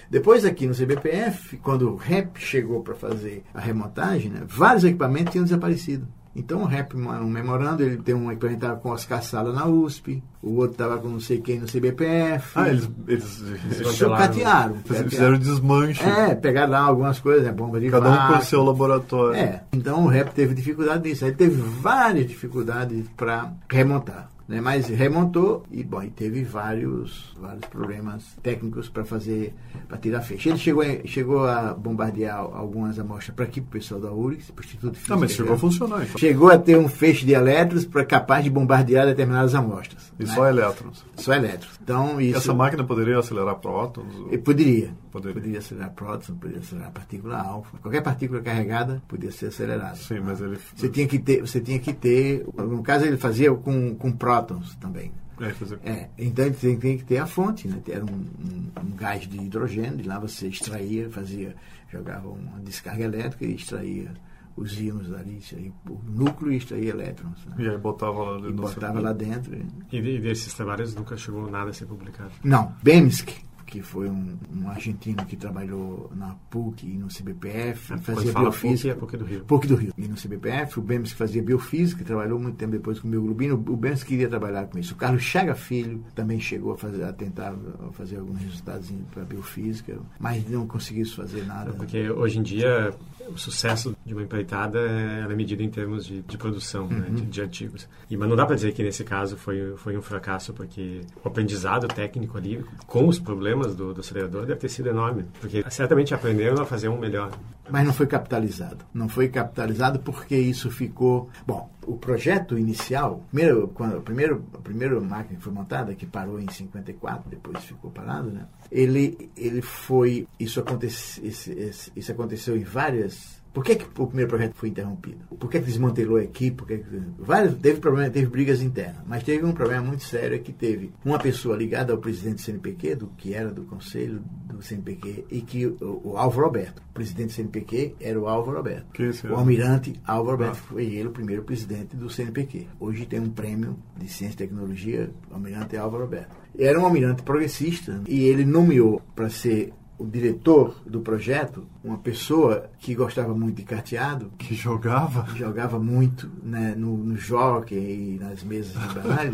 Depois 0.10 0.46
aqui 0.46 0.68
no 0.68 0.76
CBPF, 0.76 1.58
quando 1.58 1.92
o 1.92 1.96
REP 1.96 2.38
chegou 2.38 2.82
para 2.82 2.94
fazer 2.94 3.44
a 3.54 3.60
remontagem, 3.60 4.30
né, 4.30 4.42
vários 4.46 4.84
equipamentos 4.84 5.32
tinham 5.32 5.46
desaparecido. 5.46 6.08
Então 6.36 6.64
o 6.64 6.66
REP, 6.66 6.96
um 6.96 7.30
memorando, 7.30 7.84
ele 7.84 7.98
tem 7.98 8.16
um 8.16 8.32
equipamento 8.32 8.76
com 8.78 8.90
Oscar 8.90 9.24
Sala 9.24 9.54
na 9.54 9.68
USP, 9.68 10.24
o 10.42 10.56
outro 10.56 10.72
estava 10.72 10.98
com 10.98 11.08
não 11.08 11.20
sei 11.20 11.40
quem 11.40 11.60
no 11.60 11.68
CBPF. 11.68 12.54
Ah, 12.56 12.70
eles, 12.70 12.90
eles, 13.08 13.44
eles 13.80 14.00
catearam. 14.00 14.76
Fizeram 14.84 15.38
desmanche. 15.38 16.04
É, 16.04 16.34
pegaram 16.34 16.72
lá 16.72 16.80
algumas 16.80 17.20
coisas, 17.20 17.44
né, 17.44 17.52
bomba 17.52 17.80
de 17.80 17.90
Cada 17.90 18.10
um 18.10 18.34
com 18.34 18.40
o 18.40 18.42
seu 18.42 18.64
laboratório. 18.64 19.36
É, 19.36 19.64
então 19.72 20.06
o 20.06 20.08
REP 20.08 20.30
teve 20.34 20.56
dificuldade 20.56 21.08
nisso. 21.08 21.24
Ele 21.24 21.36
teve 21.36 21.62
várias 21.62 22.26
dificuldades 22.26 23.06
para 23.16 23.54
remontar. 23.70 24.33
Né? 24.48 24.60
Mas 24.60 24.88
remontou 24.88 25.64
e, 25.72 25.84
bom, 25.84 26.04
e 26.04 26.10
teve 26.10 26.44
vários, 26.44 27.34
vários 27.40 27.66
problemas 27.66 28.36
técnicos 28.42 28.90
para 28.90 29.06
fazer, 29.06 29.54
para 29.88 29.98
tirar 29.98 30.22
feixe. 30.22 30.50
Ele 30.50 30.58
chegou, 30.58 30.84
chegou 31.06 31.46
a 31.46 31.74
bombardear 31.74 32.38
algumas 32.38 33.00
amostras 33.00 33.36
para 33.36 33.46
aqui, 33.46 33.62
para 33.62 33.70
o 33.70 33.72
pessoal 33.72 34.02
da 34.02 34.12
URGS, 34.12 34.52
para 34.52 34.62
o 34.62 34.66
Instituto 34.66 34.96
Físico. 34.96 35.14
Não, 35.14 35.20
mas 35.20 35.32
chegou 35.32 35.56
a 35.56 35.58
funcionar. 35.58 36.04
Então. 36.04 36.18
Chegou 36.18 36.52
a 36.52 36.58
ter 36.58 36.78
um 36.78 36.90
feixe 36.90 37.26
de 37.26 37.34
elétrons 37.34 37.86
para 37.86 38.04
capaz 38.04 38.44
de 38.44 38.50
bombardear 38.50 39.06
determinadas 39.06 39.56
amostras. 39.56 40.12
E 40.20 40.26
né? 40.26 40.34
só 40.34 40.48
elétrons? 40.48 41.06
Só 41.16 41.34
elétrons. 41.34 41.80
Então, 41.82 42.20
isso, 42.20 42.38
Essa 42.38 42.54
máquina 42.54 42.84
poderia 42.84 43.18
acelerar 43.20 43.56
prótons? 43.56 44.14
Poderia. 44.44 44.94
Poderia. 45.12 45.34
Poderia 45.34 45.60
acelerar 45.60 45.92
prótons, 45.92 46.38
poderia 46.38 46.60
acelerar 46.60 46.92
partícula 46.92 47.38
alfa. 47.38 47.78
Qualquer 47.78 48.02
partícula 48.02 48.42
carregada 48.42 49.02
podia 49.08 49.32
ser 49.32 49.48
acelerada. 49.48 49.96
Sim, 49.96 50.20
mas 50.22 50.42
ele... 50.42 50.58
Você 50.76 50.90
tinha 50.90 51.08
que 51.08 51.20
ter, 51.20 51.42
você 51.42 51.62
tinha 51.62 51.80
que 51.80 51.94
ter... 51.94 52.46
No 52.58 52.82
caso, 52.82 53.06
ele 53.06 53.18
fazia 53.18 53.54
com, 53.54 53.96
com 53.96 54.12
prótons 54.12 54.33
prótons 54.34 54.76
também. 54.76 55.12
É, 55.40 55.50
fazer... 55.50 55.80
é, 55.84 56.10
então 56.18 56.52
tem, 56.52 56.78
tem, 56.78 56.98
que 56.98 57.04
ter 57.04 57.18
a 57.18 57.26
fonte, 57.26 57.68
né? 57.68 57.82
Era 57.88 58.06
um, 58.06 58.10
um, 58.10 58.72
um, 58.82 58.96
gás 58.96 59.28
de 59.28 59.38
hidrogênio, 59.38 59.98
de 59.98 60.08
lá 60.08 60.20
você 60.20 60.48
extraía, 60.48 61.10
fazia, 61.10 61.56
jogava 61.92 62.30
uma 62.30 62.60
descarga 62.60 63.04
elétrica 63.04 63.46
e 63.46 63.56
extraía 63.56 64.12
os 64.56 64.80
íons 64.80 65.12
ali, 65.12 65.42
o 65.90 66.00
núcleo 66.06 66.54
e 66.54 66.58
extraía 66.58 66.92
elétrons. 66.92 67.44
Né? 67.48 67.56
E 67.60 67.70
aí 67.70 67.78
botava 67.78 68.24
lá 68.24 68.36
dentro. 68.36 68.50
E 68.50 68.54
botava 68.54 69.00
lá 69.00 69.14
dentro. 69.14 69.56
E, 69.92 69.98
e 69.98 70.20
desses 70.20 70.54
trabalhos 70.54 70.94
nunca 70.94 71.18
chegou 71.18 71.50
nada 71.50 71.72
a 71.72 71.74
ser 71.74 71.88
publicado? 71.88 72.32
Não, 72.44 72.74
Bemsk 72.84 73.30
que 73.74 73.82
foi 73.82 74.08
um, 74.08 74.38
um, 74.56 74.70
argentino 74.70 75.26
que 75.26 75.36
trabalhou 75.36 76.12
na 76.16 76.36
PUC 76.52 76.86
e 76.86 76.96
no 76.96 77.08
CBPF, 77.08 77.98
fazia 77.98 78.32
biofísica. 78.32 78.94
PUC, 78.94 79.16
é 79.16 79.18
PUC 79.18 79.18
do 79.18 79.26
Rio. 79.26 79.46
PUC 79.46 79.68
do 79.68 79.76
Rio. 79.76 79.94
E 79.98 80.08
no 80.08 80.16
CBPF, 80.16 80.80
o 80.80 80.84
Bemes 80.84 81.12
que 81.12 81.18
fazia 81.18 81.42
biofísica, 81.42 82.04
trabalhou 82.04 82.38
muito 82.38 82.56
tempo 82.56 82.74
depois 82.74 83.00
com 83.00 83.08
o 83.08 83.10
meu 83.10 83.24
Globino, 83.24 83.56
o 83.56 83.76
Bemes 83.76 84.04
queria 84.04 84.30
trabalhar 84.30 84.68
com 84.68 84.78
isso. 84.78 84.94
O 84.94 84.98
Carlos 84.98 85.24
Chaga 85.24 85.56
Filho 85.56 86.06
também 86.14 86.40
chegou 86.40 86.74
a, 86.74 86.78
fazer, 86.78 87.04
a 87.04 87.12
tentar 87.12 87.56
fazer 87.94 88.18
alguns 88.18 88.40
resultados 88.42 88.94
para 89.12 89.24
biofísica, 89.24 89.98
mas 90.20 90.48
não 90.48 90.68
conseguiu 90.68 91.08
fazer 91.08 91.44
nada. 91.48 91.74
Porque 91.74 92.12
hoje 92.12 92.38
em 92.38 92.44
dia 92.44 92.94
o 93.28 93.38
sucesso 93.38 93.96
de 94.06 94.14
uma 94.14 94.24
empreitada 94.24 94.80
é 94.80 95.36
medido 95.36 95.64
em 95.64 95.70
termos 95.70 96.06
de, 96.06 96.22
de 96.22 96.38
produção 96.38 96.88
né, 96.88 96.96
uhum. 96.96 97.14
né, 97.14 97.22
de, 97.22 97.22
de, 97.26 97.42
artigos. 97.42 97.88
E, 98.10 98.18
mas 98.18 98.30
não 98.30 98.36
dá 98.36 98.46
para 98.46 98.56
dizer 98.56 98.74
que 98.74 98.84
nesse 98.84 99.04
caso 99.04 99.38
foi, 99.38 99.76
foi 99.78 99.98
um 99.98 100.02
fracasso, 100.02 100.54
porque 100.54 101.02
o 101.24 101.28
aprendizado 101.28 101.88
técnico 101.88 102.38
ali, 102.38 102.64
com 102.86 103.08
os 103.08 103.20
problemas 103.20 103.76
do, 103.76 103.94
do 103.94 104.02
acelerador, 104.02 104.46
deve 104.46 104.60
ter 104.60 104.70
sido 104.70 104.90
enorme. 104.90 105.26
Porque 105.40 105.64
certamente 105.70 106.14
aprenderam 106.14 106.62
a 106.62 106.66
fazer 106.66 106.90
um 106.90 106.98
melhor. 106.98 107.32
Mas 107.70 107.86
não 107.86 107.94
foi 107.94 108.08
capitalizado. 108.08 108.86
Não 108.94 109.08
foi 109.08 109.30
capitalizado 109.30 110.00
porque 110.00 110.36
isso 110.36 110.70
ficou. 110.70 111.30
Bom, 111.48 111.70
o 111.86 111.98
projeto 111.98 112.58
inicial, 112.58 113.24
primeiro, 113.32 113.70
quando, 113.70 114.02
primeiro, 114.02 114.44
a 114.54 114.58
primeira 114.58 115.00
máquina 115.00 115.38
que 115.38 115.44
foi 115.44 115.54
montada, 115.54 115.96
que 115.96 116.06
parou 116.06 116.40
em 116.40 116.50
54, 116.50 117.30
depois 117.30 117.64
ficou 117.64 117.90
parado, 117.90 118.30
né? 118.30 118.46
ele, 118.74 119.30
ele 119.38 119.62
foi. 119.62 120.28
Isso, 120.40 120.60
acontece, 120.60 121.26
isso, 121.26 121.92
isso 121.96 122.12
aconteceu 122.12 122.58
em 122.58 122.64
várias 122.64 123.14
por 123.54 123.64
que, 123.64 123.76
que, 123.76 123.86
o 124.02 124.08
primeiro 124.08 124.30
projeto 124.30 124.56
foi 124.56 124.70
interrompido? 124.70 125.20
Por 125.40 125.48
que, 125.48 125.60
que 125.60 125.66
desmantelou 125.66 126.18
a 126.18 126.24
equipe? 126.24 126.58
Por 126.58 126.68
que, 126.68 126.80
que... 126.80 127.02
Vários, 127.20 127.54
teve 127.56 127.80
problema, 127.80 128.10
teve 128.10 128.26
brigas 128.26 128.64
internas, 128.64 129.04
mas 129.06 129.24
teve 129.24 129.46
um 129.46 129.52
problema 129.52 129.84
muito 129.84 130.04
sério 130.04 130.36
é 130.36 130.40
que 130.40 130.52
teve 130.52 130.92
uma 131.06 131.20
pessoa 131.20 131.56
ligada 131.56 131.94
ao 131.94 132.00
presidente 132.00 132.38
do 132.38 132.42
CNPq, 132.42 132.96
do, 132.96 133.08
que 133.16 133.34
era 133.34 133.52
do 133.52 133.64
conselho 133.66 134.24
do 134.46 134.60
CNPq, 134.60 135.26
e 135.30 135.42
que 135.42 135.68
o, 135.68 136.02
o 136.04 136.18
Álvaro 136.18 136.48
Roberto, 136.48 136.80
o 136.80 136.94
presidente 136.94 137.28
do 137.28 137.34
CNPq 137.34 137.96
era 138.02 138.20
o 138.20 138.28
Álvaro 138.28 138.58
Roberto. 138.58 138.92
Que 138.92 139.12
o 139.28 139.36
almirante 139.36 140.02
Álvaro 140.04 140.38
Roberto 140.38 140.58
ah. 140.58 140.68
foi 140.70 140.86
ele 140.86 141.10
o 141.10 141.12
primeiro 141.12 141.44
presidente 141.44 141.96
do 141.96 142.10
CNPq. 142.10 142.68
Hoje 142.80 143.06
tem 143.06 143.20
um 143.20 143.30
prêmio 143.30 143.78
de 143.96 144.08
ciência 144.08 144.34
e 144.34 144.38
tecnologia, 144.38 145.12
o 145.30 145.36
almirante 145.36 145.78
Álvaro 145.78 146.06
Roberto. 146.06 146.36
Era 146.58 146.80
um 146.80 146.86
almirante 146.86 147.22
progressista 147.22 148.02
e 148.08 148.24
ele 148.24 148.46
nomeou 148.46 149.00
para 149.16 149.30
ser 149.30 149.74
o 149.98 150.06
diretor 150.06 150.76
do 150.86 151.02
projeto, 151.02 151.66
uma 151.84 151.98
pessoa 151.98 152.70
que 152.80 152.96
gostava 152.96 153.34
muito 153.34 153.58
de 153.58 153.64
carteado, 153.64 154.32
Que 154.38 154.56
jogava? 154.56 155.26
jogava 155.36 155.80
muito 155.80 156.30
né, 156.44 156.74
no, 156.76 156.98
no 156.98 157.16
jockey 157.16 157.76
e 157.76 158.20
nas 158.20 158.44
mesas 158.44 158.74
de 158.74 159.00
baralho, 159.00 159.34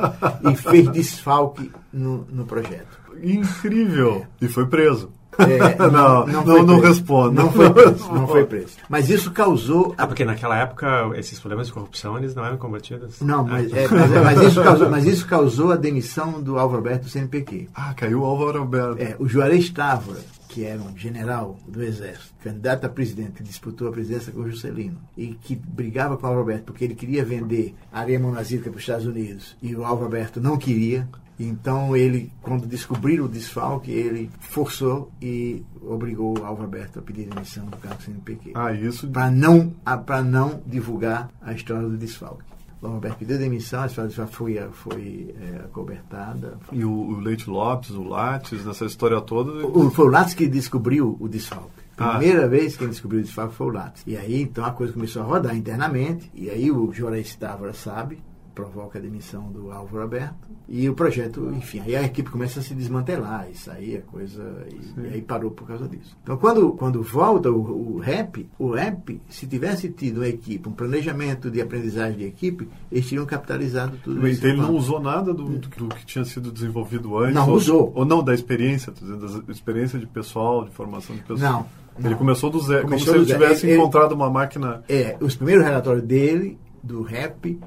e 0.52 0.56
fez 0.56 0.88
desfalque 0.90 1.72
no, 1.92 2.26
no 2.30 2.46
projeto. 2.46 3.00
Incrível! 3.24 4.26
E 4.42 4.48
foi 4.48 4.68
preso. 4.68 5.12
É, 5.40 5.78
Não, 5.90 6.26
não, 6.26 6.44
não 6.44 6.80
preso. 6.80 6.82
respondo. 6.82 7.32
Não 7.32 7.52
foi 7.52 7.70
preso. 7.72 8.14
Não 8.14 8.28
foi 8.28 8.46
preso. 8.46 8.78
Mas 8.90 9.10
isso 9.10 9.32
causou. 9.32 9.94
Ah, 9.98 10.06
porque 10.06 10.26
naquela 10.26 10.58
época 10.58 11.12
esses 11.16 11.40
problemas 11.40 11.68
de 11.68 11.74
corrupção 11.74 12.18
eles 12.18 12.36
não 12.36 12.46
eram 12.46 12.58
combatidos. 12.58 13.22
Não, 13.22 13.44
mas, 13.44 13.72
é, 13.74 13.88
mas, 13.88 14.12
é, 14.12 14.22
mas 14.22 14.42
isso 14.42 14.62
causou, 14.64 14.90
mas 14.90 15.06
isso 15.06 15.28
causou 15.28 15.72
a 15.72 15.76
demissão 15.76 16.42
do 16.42 16.58
Álvaro 16.58 16.78
Alberto 16.80 17.06
do 17.06 17.10
CNPq. 17.10 17.70
Ah, 17.74 17.94
caiu 17.94 18.22
o 18.22 18.26
Álvaro 18.26 18.60
Alberto. 18.60 19.02
É, 19.02 19.16
o 19.20 19.28
Juarez 19.28 19.70
Távora, 19.70 20.20
que 20.48 20.64
era 20.66 20.82
um 20.82 20.98
general 20.98 21.58
do 21.68 21.82
Exército, 21.84 22.34
candidato 22.44 22.86
a 22.86 22.90
presidente, 22.90 23.34
que 23.34 23.44
disputou 23.44 23.88
a 23.88 23.92
presidência 23.92 24.32
com 24.32 24.42
o 24.42 24.50
Juscelino, 24.50 24.98
e 25.18 25.28
que 25.28 25.56
brigava 25.56 26.18
com 26.18 26.24
o 26.24 26.28
Álvaro 26.28 26.42
Alberto 26.42 26.66
porque 26.66 26.84
ele 26.84 26.96
queria 26.96 27.24
vender 27.24 27.76
a 27.92 28.02
areia 28.02 28.20
monazítica 28.20 28.70
para 28.70 28.78
os 28.78 28.84
Estados 28.84 29.06
Unidos, 29.06 29.56
e 29.62 29.76
o 29.76 29.84
Álvaro 29.84 30.06
Alberto 30.06 30.42
não 30.42 30.58
queria. 30.58 31.08
Então 31.40 31.96
ele, 31.96 32.32
quando 32.42 32.68
descobriram 32.68 33.26
o 33.26 33.30
desfalque, 33.30 33.92
ele 33.92 34.30
forçou 34.42 35.10
e 35.22 35.64
obrigou 35.82 36.38
o 36.38 36.46
Álvaro 36.46 36.66
Alberto 36.66 37.00
a 37.00 37.02
pedir 37.02 37.30
demissão 37.30 37.66
do 37.68 37.78
cargo 37.78 38.02
CNPq. 38.02 38.52
Ah, 38.56 38.74
isso. 38.74 39.08
Para 39.08 39.32
não, 39.32 39.70
para 40.06 40.22
não 40.22 40.62
divulgar 40.66 41.30
a 41.42 41.54
história 41.54 41.88
do 41.88 41.98
desfalque. 41.98 42.50
O 42.82 42.88
Alberto 42.88 43.18
pediu 43.20 43.38
demissão, 43.38 43.84
a 43.84 43.88
história 43.88 44.08
do 44.08 44.12
desfalque 44.12 44.36
foi, 44.36 44.70
foi 44.72 45.36
é, 45.38 45.66
acobertada, 45.66 46.58
E 46.72 46.84
o, 46.86 46.92
o 46.92 47.20
Leite 47.20 47.50
Lopes, 47.50 47.92
o 47.92 48.04
Lattes, 48.04 48.66
nessa 48.66 48.86
história 48.86 49.20
toda. 49.20 49.66
o, 49.68 49.90
foi 49.92 50.06
o 50.06 50.10
Lattes 50.10 50.34
que 50.34 50.48
descobriu 50.48 51.18
o 51.20 51.28
desfalque. 51.28 51.80
Ah. 51.98 52.12
Primeira 52.12 52.48
vez 52.48 52.78
que 52.78 52.84
ele 52.86 52.92
descobriu 52.92 53.20
o 53.20 53.24
desfalque 53.24 53.54
foi 53.56 53.68
o 53.68 53.72
Lattes. 53.72 54.04
E 54.08 54.16
aí, 54.16 54.42
então, 54.42 54.64
a 54.64 54.72
coisa 54.72 54.94
começou 54.94 55.22
a 55.22 55.26
rodar 55.26 55.56
internamente. 55.56 56.32
E 56.34 56.50
aí 56.50 56.72
o 56.72 56.94
Juarez 56.94 57.36
Távora 57.36 57.74
sabe, 57.74 58.20
provoca 58.54 59.00
a 59.00 59.02
demissão 59.02 59.52
do 59.52 59.72
Álvaro 59.72 60.04
Alberto. 60.04 60.50
E 60.68 60.90
o 60.90 60.94
projeto, 60.94 61.52
enfim, 61.56 61.80
aí 61.80 61.96
a 61.96 62.04
equipe 62.04 62.30
começa 62.30 62.60
a 62.60 62.64
se 62.64 62.74
desmantelar. 62.76 63.48
Isso 63.52 63.72
aí 63.72 63.96
é 63.96 64.00
coisa... 64.00 64.44
E, 64.70 65.02
e 65.02 65.14
aí 65.14 65.22
parou 65.22 65.52
por 65.52 65.68
causa 65.68 65.88
disso. 65.88 66.18
Então, 66.24 66.38
quando, 66.38 66.72
quando 66.74 67.02
volta 67.02 67.50
o, 67.52 67.96
o 67.96 68.00
rap, 68.00 68.48
o 68.58 68.72
rap, 68.72 69.22
se 69.30 69.48
tivesse 69.48 69.90
tido 69.90 70.18
uma 70.18 70.28
equipe, 70.28 70.68
um 70.68 70.74
planejamento 70.74 71.50
de 71.50 71.62
aprendizagem 71.62 72.18
de 72.18 72.26
equipe, 72.26 72.68
eles 72.92 73.08
teriam 73.08 73.26
capitalizado 73.26 73.98
tudo 74.04 74.28
isso. 74.28 74.40
Então 74.40 74.50
ele 74.52 74.62
não 74.62 74.76
usou 74.76 75.00
nada 75.00 75.34
do, 75.34 75.46
do, 75.46 75.58
do 75.70 75.96
que 75.96 76.06
tinha 76.06 76.26
sido 76.26 76.52
desenvolvido 76.52 77.18
antes? 77.18 77.36
Não 77.36 77.50
ou, 77.50 77.56
usou. 77.56 77.92
Ou 77.96 78.06
não, 78.06 78.24
da 78.24 78.34
experiência, 78.34 78.92
dizendo, 78.92 79.42
da 79.44 79.52
experiência 79.52 79.98
de 79.98 80.06
pessoal, 80.08 80.66
de 80.66 80.72
formação 80.72 81.16
de 81.16 81.22
pessoal. 81.22 81.52
Não, 81.52 81.66
Ele 82.00 82.10
não. 82.10 82.18
começou 82.18 82.50
do 82.50 82.60
zero, 82.60 82.84
Começou 82.84 83.14
como 83.14 83.26
se 83.26 83.32
ele 83.34 83.40
tivesse 83.40 83.66
Ele- 83.68 83.78
encontrado 83.78 84.12
uma 84.14 84.30
máquina. 84.30 84.84
É, 84.90 85.18
os 85.20 85.36
primeiros 85.36 85.64
relatórios 85.64 86.04
dele, 86.06 86.58
do 86.84 87.02
rap, 87.02 87.60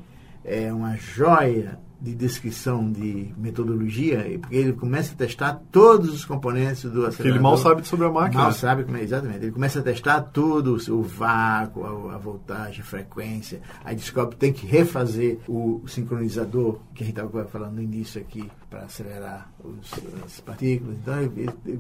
é 0.45 0.73
uma 0.73 0.97
joia 0.97 1.79
de 2.03 2.17
descrição 2.17 2.91
de 2.91 3.33
metodologia, 3.39 4.37
porque 4.41 4.57
ele 4.57 4.73
começa 4.73 5.13
a 5.13 5.17
testar 5.17 5.63
todos 5.71 6.13
os 6.13 6.25
componentes 6.25 6.83
do 6.83 7.07
acelerador. 7.07 7.23
Que 7.23 7.29
ele 7.29 7.39
mal 7.39 7.57
sabe 7.57 7.87
sobre 7.87 8.07
a 8.07 8.11
máquina. 8.11 8.43
Mal 8.43 8.53
sabe 8.53 8.83
como 8.83 8.97
é, 8.97 9.03
exatamente. 9.03 9.45
Ele 9.45 9.53
começa 9.53 9.79
a 9.79 9.83
testar 9.83 10.21
tudo, 10.21 10.77
o 10.93 11.03
vácuo, 11.03 11.85
a, 11.85 12.17
a 12.17 12.19
voltagem, 12.19 12.81
a 12.81 12.85
frequência. 12.85 13.61
Aí 13.85 13.95
descobre 13.95 14.35
que 14.35 14.41
tem 14.41 14.53
que 14.53 14.67
refazer 14.67 15.39
o 15.47 15.85
sincronizador, 15.87 16.81
que 16.93 17.05
a 17.05 17.07
gente 17.07 17.17
estava 17.17 17.45
falando 17.45 17.75
no 17.75 17.83
início 17.83 18.21
aqui, 18.21 18.51
para 18.73 18.85
acelerar 18.85 19.53
os, 19.63 19.91
as 20.25 20.41
partículas. 20.41 20.97
Então, 21.03 21.15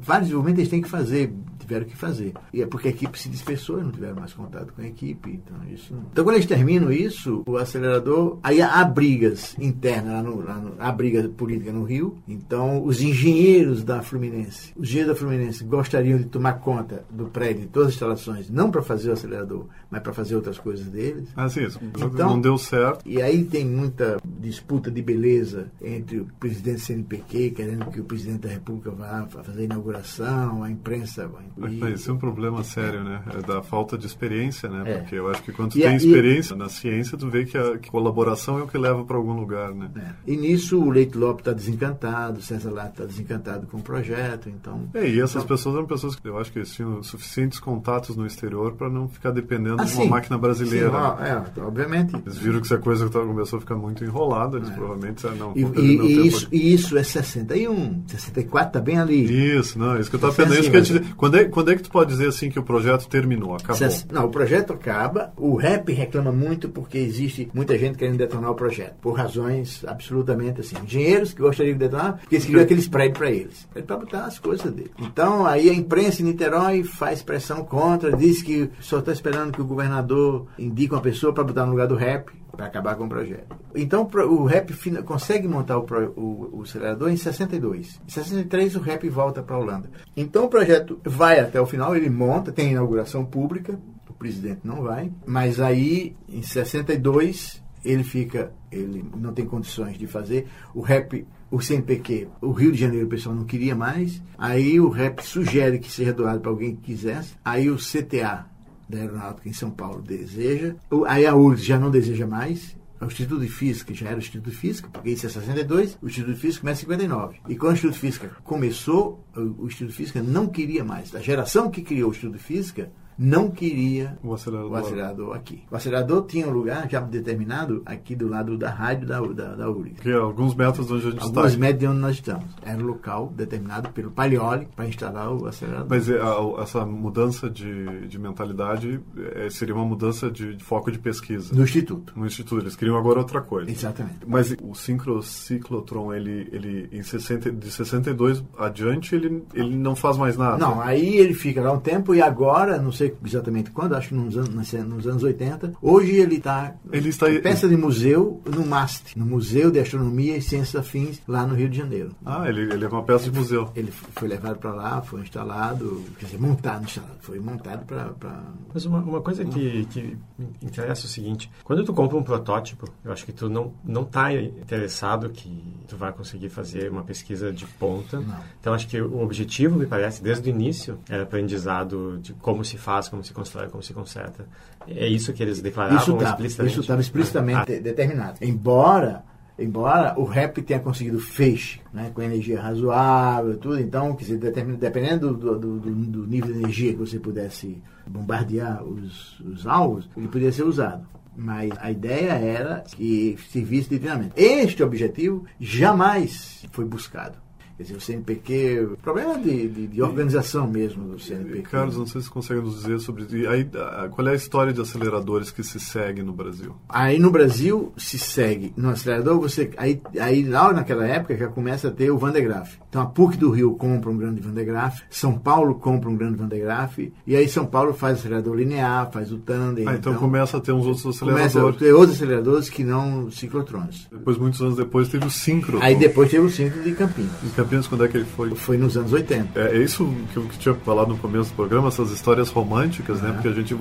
vários 0.02 0.28
desenvolvimentos 0.28 0.58
eles 0.60 0.68
têm 0.70 0.82
que 0.82 0.88
fazer, 0.90 1.32
tiveram 1.58 1.86
que 1.86 1.96
fazer. 1.96 2.34
E 2.52 2.60
é 2.60 2.66
porque 2.66 2.88
a 2.88 2.90
equipe 2.90 3.18
se 3.18 3.30
dispersou 3.30 3.82
não 3.82 3.90
tiveram 3.90 4.16
mais 4.16 4.34
contato 4.34 4.74
com 4.74 4.82
a 4.82 4.86
equipe. 4.86 5.30
Então, 5.42 5.56
isso... 5.72 5.94
então 6.12 6.22
quando 6.22 6.36
eles 6.36 6.46
terminam 6.46 6.92
isso, 6.92 7.42
o 7.46 7.56
acelerador. 7.56 8.38
Aí 8.42 8.60
há 8.60 8.84
brigas 8.84 9.56
internas, 9.58 10.12
lá 10.12 10.22
no, 10.22 10.40
lá 10.44 10.54
no- 10.58 10.74
há 10.78 10.92
briga 10.92 11.26
política 11.30 11.72
no 11.72 11.82
Rio. 11.84 12.18
Então, 12.28 12.84
os 12.84 13.00
engenheiros 13.00 13.82
da 13.82 14.02
Fluminense, 14.02 14.72
os 14.76 14.88
engenheiros 14.88 15.14
da 15.14 15.18
Fluminense 15.18 15.64
gostariam 15.64 16.18
de 16.18 16.26
tomar 16.26 16.54
conta 16.60 17.04
do 17.10 17.24
prédio, 17.26 17.62
de 17.62 17.68
todas 17.68 17.88
as 17.88 17.94
instalações, 17.94 18.50
não 18.50 18.70
para 18.70 18.82
fazer 18.82 19.08
o 19.08 19.12
acelerador, 19.14 19.64
mas 19.90 20.02
para 20.02 20.12
fazer 20.12 20.36
outras 20.36 20.58
coisas 20.58 20.84
deles. 20.86 21.26
Ah, 21.34 21.48
sim, 21.48 21.64
isso 21.64 21.80
Então- 21.96 22.28
não 22.28 22.38
deu 22.40 22.58
certo. 22.58 23.00
E 23.06 23.22
aí 23.22 23.44
tem 23.44 23.64
muita 23.64 24.18
disputa 24.40 24.90
de 24.90 25.00
beleza 25.00 25.70
entre 25.80 26.18
o 26.20 26.26
presidente 26.38 26.81
CNPq, 26.82 27.50
querendo 27.52 27.86
que 27.90 28.00
o 28.00 28.04
presidente 28.04 28.40
da 28.40 28.48
República 28.50 28.90
vá 28.90 29.26
fazer 29.28 29.62
a 29.62 29.64
inauguração, 29.64 30.62
a 30.62 30.70
imprensa. 30.70 31.30
Mas 31.56 31.72
E, 31.72 31.92
Isso 31.92 32.10
é 32.10 32.14
um 32.14 32.18
problema 32.18 32.62
sério, 32.64 33.02
né? 33.04 33.22
É 33.34 33.42
da 33.42 33.62
falta 33.62 33.96
de 33.96 34.06
experiência, 34.06 34.68
né? 34.68 34.82
É. 34.86 34.98
Porque 34.98 35.14
eu 35.16 35.28
acho 35.30 35.42
que 35.42 35.52
quando 35.52 35.72
tu 35.72 35.78
E 35.78 35.82
tem 35.82 35.90
a- 35.90 35.92
e- 35.94 35.96
experiência 35.96 36.56
na 36.56 36.68
ciência, 36.68 37.16
tu 37.18 37.28
vê 37.28 37.44
que 37.44 37.56
a 37.56 37.78
que 37.78 37.90
colaboração 37.90 38.58
é 38.58 38.62
o 38.62 38.66
que 38.66 38.76
leva 38.78 39.04
para 39.04 39.16
algum 39.16 39.32
lugar, 39.34 39.72
né? 39.74 39.90
é. 39.96 40.32
E 40.32 40.36
nisso 40.36 40.78
o 40.80 40.90
Leite 40.90 41.16
Lopes 41.16 41.40
está 41.40 41.52
desencantado, 41.52 42.38
o 42.38 42.42
César 42.42 42.70
Lato 42.70 42.90
está 42.92 43.04
desencantado 43.04 43.66
com 43.66 43.78
o 43.78 43.82
projeto, 43.82 44.48
então. 44.48 44.88
É, 44.94 45.08
e 45.08 45.20
essas 45.20 45.36
Então- 45.44 45.56
pessoas 45.56 45.76
eram 45.76 45.86
pessoas 45.86 46.16
que 46.16 46.26
eu 46.28 46.38
acho 46.38 46.52
que 46.52 46.58
eles 46.58 46.72
tinham 46.72 47.02
suficientes 47.02 47.58
contatos 47.58 48.16
no 48.16 48.26
exterior 48.26 48.72
para 48.74 48.88
não 48.88 49.08
ficar 49.08 49.30
dependendo 49.30 49.80
Ah, 49.80 49.84
de 49.84 49.94
uma 49.94 50.02
sim. 50.04 50.08
máquina 50.08 50.38
brasileira. 50.38 50.90
Sim, 50.90 50.94
ó, 50.96 51.18
é, 51.22 51.44
obviamente. 51.62 52.14
Eles 52.16 52.38
viram 52.38 52.60
que 52.60 52.66
essa 52.66 52.78
coisa 52.78 53.08
começou 53.08 53.58
a 53.58 53.60
ficar 53.60 53.76
muito 53.76 54.04
enrolada, 54.04 54.56
eles 54.56 54.70
É. 54.70 54.72
provavelmente 54.74 55.26
não, 55.38 55.52
E, 55.56 55.62
e- 55.62 56.26
isso, 56.26 56.48
e 56.50 56.71
isso 56.74 56.96
é 56.96 57.02
61, 57.02 58.04
64 58.06 58.68
está 58.68 58.80
bem 58.80 58.98
ali. 58.98 59.56
Isso, 59.56 59.78
não, 59.78 59.98
isso 59.98 60.10
que 60.10 60.16
eu 60.16 60.20
é 60.20 60.22
pensando. 60.22 60.52
assim, 60.52 60.60
isso 60.60 60.70
que 60.70 60.76
eu 60.76 60.80
ia 60.80 61.00
te 61.00 61.14
quando, 61.14 61.36
é, 61.36 61.44
quando 61.44 61.70
é 61.70 61.76
que 61.76 61.82
tu 61.82 61.90
pode 61.90 62.10
dizer 62.10 62.28
assim 62.28 62.50
que 62.50 62.58
o 62.58 62.62
projeto 62.62 63.08
terminou, 63.08 63.54
acabou? 63.54 63.88
Não, 64.10 64.26
o 64.26 64.30
projeto 64.30 64.72
acaba. 64.72 65.32
O 65.36 65.56
rap 65.56 65.92
reclama 65.92 66.32
muito 66.32 66.68
porque 66.68 66.98
existe 66.98 67.48
muita 67.54 67.78
gente 67.78 67.98
querendo 67.98 68.18
detonar 68.18 68.50
o 68.50 68.54
projeto. 68.54 68.94
Por 69.00 69.12
razões 69.12 69.84
absolutamente 69.86 70.60
assim. 70.60 70.76
Engenheiros 70.84 71.32
que 71.32 71.42
gostariam 71.42 71.74
de 71.74 71.80
detonar, 71.80 72.18
porque 72.18 72.36
eles 72.36 72.46
queriam 72.46 72.62
aqueles 72.62 72.88
prédios 72.88 73.18
para 73.18 73.30
eles. 73.30 73.68
Para 73.86 73.96
botar 73.96 74.24
as 74.24 74.38
coisas 74.38 74.72
dele. 74.72 74.90
Então, 74.98 75.46
aí 75.46 75.68
a 75.68 75.74
imprensa 75.74 76.22
em 76.22 76.26
Niterói 76.26 76.82
faz 76.82 77.22
pressão 77.22 77.64
contra, 77.64 78.16
diz 78.16 78.42
que 78.42 78.70
só 78.80 78.98
está 78.98 79.12
esperando 79.12 79.52
que 79.52 79.60
o 79.60 79.64
governador 79.64 80.46
indique 80.58 80.94
uma 80.94 81.00
pessoa 81.00 81.32
para 81.32 81.44
botar 81.44 81.64
no 81.64 81.72
lugar 81.72 81.88
do 81.88 81.96
rap. 81.96 82.30
Para 82.52 82.66
acabar 82.66 82.94
com 82.96 83.04
o 83.04 83.08
projeto. 83.08 83.56
Então 83.74 84.02
o 84.28 84.44
RAP 84.44 84.70
consegue 85.06 85.48
montar 85.48 85.78
o, 85.78 85.86
o- 86.16 86.58
o 86.58 86.62
acelerador 86.62 87.10
em 87.10 87.16
62. 87.16 88.00
Em 88.06 88.10
63 88.10 88.76
o 88.76 88.80
RAP 88.80 89.04
volta 89.08 89.42
para 89.42 89.56
a 89.56 89.58
Holanda. 89.58 89.90
Então 90.16 90.44
o 90.44 90.48
projeto 90.48 91.00
vai 91.04 91.40
até 91.40 91.58
o 91.60 91.66
final, 91.66 91.96
ele 91.96 92.10
monta, 92.10 92.52
tem 92.52 92.72
inauguração 92.72 93.24
pública, 93.24 93.78
o 94.08 94.12
presidente 94.12 94.60
não 94.64 94.82
vai, 94.82 95.10
mas 95.26 95.58
aí 95.60 96.14
em 96.28 96.42
62 96.42 97.62
ele 97.84 98.04
fica, 98.04 98.52
ele 98.70 99.04
não 99.16 99.32
tem 99.32 99.44
condições 99.46 99.98
de 99.98 100.06
fazer. 100.06 100.46
O 100.74 100.80
RAP, 100.82 101.24
o 101.50 101.60
CNPq, 101.60 102.28
o 102.40 102.52
Rio 102.52 102.70
de 102.70 102.78
Janeiro 102.78 103.06
o 103.06 103.08
pessoal 103.08 103.34
não 103.34 103.44
queria 103.44 103.74
mais. 103.74 104.22
Aí 104.38 104.78
o 104.78 104.88
RAP 104.88 105.20
sugere 105.20 105.78
que 105.80 105.90
seja 105.90 106.12
doado 106.12 106.40
para 106.40 106.50
alguém 106.50 106.76
que 106.76 106.82
quisesse. 106.82 107.34
Aí 107.44 107.68
o 107.70 107.76
CTA 107.76 108.46
da 108.92 108.98
Aeronáutica 108.98 109.48
em 109.48 109.52
São 109.52 109.70
Paulo 109.70 110.02
deseja. 110.02 110.76
Aí 111.06 111.26
a 111.26 111.34
URGS 111.34 111.64
já 111.64 111.78
não 111.78 111.90
deseja 111.90 112.26
mais. 112.26 112.76
O 113.00 113.06
Instituto 113.06 113.40
de 113.40 113.48
Física 113.48 113.92
já 113.92 114.06
era 114.06 114.16
o 114.16 114.20
Instituto 114.20 114.48
de 114.48 114.56
Física, 114.56 114.88
porque 114.88 115.10
isso 115.10 115.26
é 115.26 115.28
62, 115.28 115.98
o 116.00 116.06
Instituto 116.06 116.34
de 116.34 116.40
Física 116.40 116.60
começa 116.60 116.82
em 116.82 116.86
59. 116.86 117.40
E 117.48 117.56
quando 117.56 117.72
o 117.72 117.74
Instituto 117.74 117.94
de 117.94 118.00
Física 118.00 118.30
começou, 118.44 119.26
o 119.34 119.66
Instituto 119.66 119.90
de 119.90 119.96
Física 119.96 120.22
não 120.22 120.46
queria 120.46 120.84
mais. 120.84 121.12
A 121.12 121.20
geração 121.20 121.68
que 121.68 121.82
criou 121.82 122.10
o 122.10 122.12
Instituto 122.12 122.36
de 122.36 122.44
Física 122.44 122.92
não 123.18 123.50
queria 123.50 124.18
O 124.22 124.32
acelerador. 124.34 124.70
o 124.72 124.76
acelerador 124.76 125.36
aqui. 125.36 125.62
O 125.70 125.76
acelerador 125.76 126.26
tinha 126.26 126.46
um 126.46 126.50
lugar 126.50 126.88
já 126.90 127.00
determinado 127.00 127.82
aqui 127.86 128.14
do 128.14 128.28
lado 128.28 128.56
da 128.56 128.70
rádio 128.70 129.06
da, 129.06 129.20
da, 129.20 129.54
da 129.54 129.70
URGS. 129.70 130.00
Que 130.00 130.10
é 130.10 130.14
alguns 130.14 130.54
metros 130.54 130.86
de 130.86 130.92
onde 130.92 131.06
a 131.06 131.10
gente 131.10 131.22
Alguns 131.22 131.46
está. 131.46 131.58
metros 131.60 131.78
de 131.80 131.86
onde 131.86 131.98
nós 131.98 132.14
estamos. 132.16 132.44
Era 132.64 132.82
o 132.82 132.86
local 132.86 133.32
determinado 133.36 133.90
pelo 133.90 134.10
Paglioli 134.10 134.68
para 134.74 134.86
instalar 134.86 135.32
o 135.32 135.46
acelerador. 135.46 135.86
Mas 135.88 136.08
é, 136.08 136.20
a- 136.20 136.62
essa 136.62 136.84
mudança 136.86 137.48
de, 137.48 138.06
de 138.08 138.18
mentalidade 138.18 139.00
é, 139.34 139.48
seria 139.50 139.74
uma 139.74 139.84
mudança 139.84 140.30
de, 140.30 140.56
de 140.56 140.64
foco 140.64 140.90
de 140.90 140.98
pesquisa 140.98 141.54
No 141.54 141.62
Instituto. 141.62 142.12
no 142.16 142.26
Instituto. 142.26 142.62
Eles 142.62 142.76
queriam 142.76 142.96
agora 142.96 143.18
outra 143.18 143.40
coisa. 143.40 143.70
Exatamente. 143.70 144.18
Mas 144.26 144.54
o 144.62 144.74
sincrociclotron, 144.74 146.12
ele, 146.12 146.48
ele 146.52 146.88
em 146.92 147.02
60, 147.02 147.50
de 147.52 147.70
62 147.70 148.42
adiante, 148.58 149.14
ele, 149.14 149.42
ele 149.54 149.76
não 149.76 149.94
faz 149.94 150.16
mais 150.16 150.36
nada. 150.36 150.58
Não, 150.58 150.80
aí 150.80 151.16
ele 151.18 151.34
fica 151.34 151.60
lá 151.62 151.72
um 151.72 151.80
tempo 151.80 152.14
e 152.14 152.20
agora, 152.22 152.80
não 152.80 152.92
sei 152.92 153.01
sei 153.02 153.16
exatamente 153.24 153.70
quando, 153.70 153.94
acho 153.94 154.08
que 154.08 154.14
nos 154.14 154.36
anos, 154.36 154.72
nos 154.72 155.06
anos 155.06 155.22
80. 155.22 155.74
Hoje 155.82 156.12
ele 156.12 156.38
tá 156.38 156.74
ele 156.92 157.08
está 157.08 157.26
peça 157.40 157.68
de 157.68 157.76
museu 157.76 158.40
no 158.46 158.64
MAST, 158.66 159.18
no 159.18 159.26
Museu 159.26 159.70
de 159.70 159.80
Astronomia 159.80 160.36
e 160.36 160.42
Ciências 160.42 160.76
Afins, 160.76 161.20
lá 161.26 161.46
no 161.46 161.54
Rio 161.54 161.68
de 161.68 161.78
Janeiro. 161.78 162.14
Ah, 162.24 162.48
ele, 162.48 162.72
ele 162.72 162.84
é 162.84 162.88
uma 162.88 163.02
peça 163.02 163.30
de 163.30 163.36
museu. 163.36 163.70
Ele 163.74 163.90
foi 163.90 164.28
levado 164.28 164.58
para 164.58 164.72
lá, 164.72 165.02
foi 165.02 165.22
instalado, 165.22 166.02
quer 166.18 166.26
dizer, 166.26 166.40
montado, 166.40 166.84
instalado, 166.84 167.16
foi 167.20 167.40
montado 167.40 167.84
para... 167.86 168.04
Pra... 168.10 168.42
Mas 168.72 168.84
uma, 168.84 168.98
uma 169.00 169.20
coisa 169.20 169.44
que, 169.44 169.84
que 169.86 170.16
me 170.38 170.48
interessa 170.62 171.06
é 171.06 171.08
o 171.08 171.08
seguinte, 171.08 171.50
quando 171.64 171.84
tu 171.84 171.92
compra 171.92 172.16
um 172.16 172.22
protótipo, 172.22 172.88
eu 173.04 173.12
acho 173.12 173.24
que 173.24 173.32
tu 173.32 173.48
não, 173.48 173.72
não 173.84 174.04
tá 174.04 174.32
interessado 174.32 175.30
que 175.30 175.50
tu 175.88 175.96
vai 175.96 176.12
conseguir 176.12 176.48
fazer 176.48 176.90
uma 176.90 177.02
pesquisa 177.02 177.52
de 177.52 177.66
ponta. 177.66 178.20
Não. 178.20 178.40
Então, 178.60 178.74
acho 178.74 178.86
que 178.86 179.00
o 179.00 179.22
objetivo, 179.22 179.78
me 179.78 179.86
parece, 179.86 180.22
desde 180.22 180.48
o 180.48 180.50
início, 180.50 180.98
era 181.08 181.22
aprendizado 181.22 182.18
de 182.18 182.32
como 182.34 182.64
se 182.64 182.76
faz, 182.76 182.91
como 183.08 183.22
se 183.24 183.32
constrói, 183.32 183.68
como 183.68 183.82
se 183.82 183.92
conserta. 183.92 184.46
É 184.86 185.06
isso 185.06 185.32
que 185.32 185.42
eles 185.42 185.60
declaravam 185.60 185.98
isso 185.98 186.16
tá, 186.16 186.30
explicitamente? 186.30 186.72
Isso 186.72 186.80
estava 186.80 187.00
explicitamente 187.00 187.72
ah. 187.72 187.80
determinado. 187.80 188.38
Embora 188.40 189.24
embora 189.58 190.18
o 190.18 190.24
rap 190.24 190.60
tenha 190.62 190.80
conseguido 190.80 191.18
feixe, 191.18 191.80
né, 191.92 192.10
com 192.14 192.22
energia 192.22 192.60
razoável, 192.60 193.56
tudo, 193.58 193.78
então, 193.78 194.14
quer 194.14 194.24
dizer, 194.24 194.52
dependendo 194.78 195.34
do, 195.34 195.58
do, 195.58 195.80
do, 195.80 196.06
do, 196.06 196.26
nível 196.26 196.52
de 196.52 196.58
energia 196.60 196.92
que 196.92 196.98
você 196.98 197.18
pudesse 197.18 197.80
bombardear 198.06 198.82
os, 198.82 199.38
os 199.40 199.66
alvos, 199.66 200.08
ele 200.16 200.26
poderia 200.26 200.52
ser 200.52 200.64
usado. 200.64 201.06
Mas 201.34 201.70
a 201.78 201.90
ideia 201.90 202.32
era 202.32 202.80
que 202.80 203.38
servisse 203.50 203.88
de 203.88 203.98
treinamento. 203.98 204.34
Este 204.36 204.82
objetivo 204.82 205.44
jamais 205.58 206.64
foi 206.72 206.84
buscado. 206.84 207.38
Quer 207.82 207.94
dizer, 207.94 207.96
o 207.96 208.00
CNPq, 208.00 208.88
problema 209.02 209.38
de, 209.38 209.68
de, 209.68 209.86
de 209.88 210.02
organização 210.02 210.68
mesmo 210.68 211.04
do 211.08 211.18
CNPq. 211.18 211.62
Carlos, 211.62 211.96
não 211.96 212.06
sei 212.06 212.20
se 212.20 212.28
você 212.28 212.32
consegue 212.32 212.60
nos 212.60 212.76
dizer 212.76 213.00
sobre 213.00 213.24
aí, 213.48 213.68
qual 214.10 214.28
é 214.28 214.30
a 214.30 214.34
história 214.34 214.72
de 214.72 214.80
aceleradores 214.80 215.50
que 215.50 215.64
se 215.64 215.80
segue 215.80 216.22
no 216.22 216.32
Brasil. 216.32 216.76
Aí 216.88 217.18
no 217.18 217.30
Brasil 217.30 217.92
se 217.96 218.18
segue 218.18 218.72
no 218.76 218.90
acelerador, 218.90 219.40
você 219.40 219.70
aí, 219.76 220.00
aí 220.20 220.44
lá 220.44 220.72
naquela 220.72 221.04
época 221.04 221.36
já 221.36 221.48
começa 221.48 221.88
a 221.88 221.90
ter 221.90 222.10
o 222.10 222.18
Van 222.18 222.30
de 222.30 222.40
Graaff. 222.40 222.78
Então 222.88 223.02
a 223.02 223.06
PUC 223.06 223.36
do 223.36 223.50
Rio 223.50 223.74
compra 223.74 224.10
um 224.10 224.16
grande 224.16 224.40
Van 224.40 224.52
de 224.52 224.64
Graaff, 224.64 225.02
São 225.10 225.36
Paulo 225.36 225.74
compra 225.74 226.08
um 226.08 226.16
grande 226.16 226.36
Van 226.36 226.46
de 226.46 226.60
Graaff, 226.60 227.12
e 227.26 227.34
aí 227.34 227.48
São 227.48 227.66
Paulo 227.66 227.92
faz 227.92 228.18
acelerador 228.18 228.54
linear, 228.54 229.10
faz 229.10 229.32
o 229.32 229.38
tandem. 229.38 229.88
Ah, 229.88 229.94
então, 229.94 230.12
então 230.12 230.14
começa 230.14 230.58
a 230.58 230.60
ter 230.60 230.72
uns 230.72 230.86
outros 230.86 231.04
aceleradores. 231.06 231.52
Começa 231.52 231.76
a 231.76 231.78
ter 231.78 231.92
outros 231.92 232.16
aceleradores 232.16 232.70
que 232.70 232.84
não 232.84 233.30
ciclotrões. 233.30 234.06
Depois, 234.10 234.38
muitos 234.38 234.60
anos 234.60 234.76
depois, 234.76 235.08
teve 235.08 235.26
o 235.26 235.30
síncrono. 235.30 235.82
Aí 235.82 235.96
depois 235.96 236.30
teve 236.30 236.46
o 236.46 236.50
síncrono 236.50 236.84
de 236.84 236.92
Campinas. 236.92 237.32
Em 237.42 237.48
Campinas, 237.72 237.86
quando 237.86 238.04
é 238.04 238.08
que 238.08 238.16
ele 238.18 238.26
foi? 238.26 238.54
Foi 238.54 238.76
nos 238.76 238.96
anos 238.96 239.12
80. 239.12 239.58
É, 239.58 239.76
é 239.76 239.78
isso 239.78 240.12
que 240.32 240.36
eu 240.36 240.46
tinha 240.58 240.74
falado 240.74 241.08
no 241.08 241.16
começo 241.16 241.50
do 241.50 241.56
programa, 241.56 241.88
essas 241.88 242.10
histórias 242.10 242.50
românticas, 242.50 243.20
uhum. 243.20 243.28
né? 243.28 243.32
Porque 243.32 243.48
a 243.48 243.52
gente, 243.52 243.74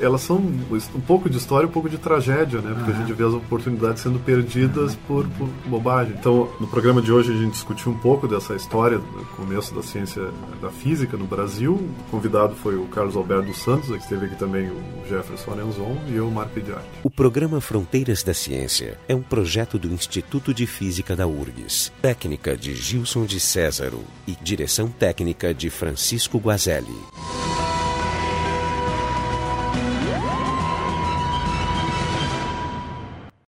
elas 0.00 0.20
são 0.22 0.36
um 0.36 1.00
pouco 1.00 1.30
de 1.30 1.36
história, 1.36 1.68
um 1.68 1.70
pouco 1.70 1.88
de 1.88 1.98
tragédia, 1.98 2.60
né? 2.60 2.74
Porque 2.74 2.90
uhum. 2.90 2.96
a 2.96 3.00
gente 3.00 3.12
vê 3.12 3.24
as 3.24 3.32
oportunidades 3.32 4.02
sendo 4.02 4.18
perdidas 4.18 4.92
uhum. 4.92 4.98
por, 5.06 5.28
por, 5.28 5.48
bobagem. 5.66 6.14
Então, 6.18 6.48
no 6.60 6.66
programa 6.66 7.00
de 7.00 7.12
hoje 7.12 7.32
a 7.32 7.36
gente 7.36 7.52
discutiu 7.52 7.92
um 7.92 7.98
pouco 7.98 8.26
dessa 8.26 8.54
história 8.54 8.98
do 8.98 9.26
começo 9.36 9.74
da 9.74 9.82
ciência 9.82 10.22
da 10.60 10.70
física 10.70 11.16
no 11.16 11.26
Brasil. 11.26 11.74
O 11.74 12.10
convidado 12.10 12.54
foi 12.56 12.76
o 12.76 12.86
Carlos 12.86 13.16
Alberto 13.16 13.54
Santos, 13.54 13.88
que 13.88 13.96
esteve 13.96 14.26
aqui 14.26 14.36
também 14.36 14.68
o 14.68 15.08
Jefferson 15.08 15.52
Arenzon 15.52 15.96
e 16.08 16.16
eu, 16.16 16.30
Marco 16.30 16.58
Idiarte. 16.58 16.86
O 17.02 17.10
programa 17.10 17.60
Fronteiras 17.60 18.22
da 18.22 18.34
Ciência 18.34 18.98
é 19.08 19.14
um 19.14 19.22
projeto 19.22 19.78
do 19.78 19.88
Instituto 19.88 20.52
de 20.52 20.66
Física 20.66 21.14
da 21.14 21.26
URGS. 21.26 21.92
Técnica 22.02 22.56
de 22.56 22.74
Gilson 22.74 23.26
de 23.36 23.40
Césaro 23.40 24.02
e 24.26 24.34
direção 24.34 24.88
técnica 24.88 25.52
de 25.52 25.68
Francisco 25.68 26.38
Guazelli. 26.38 26.96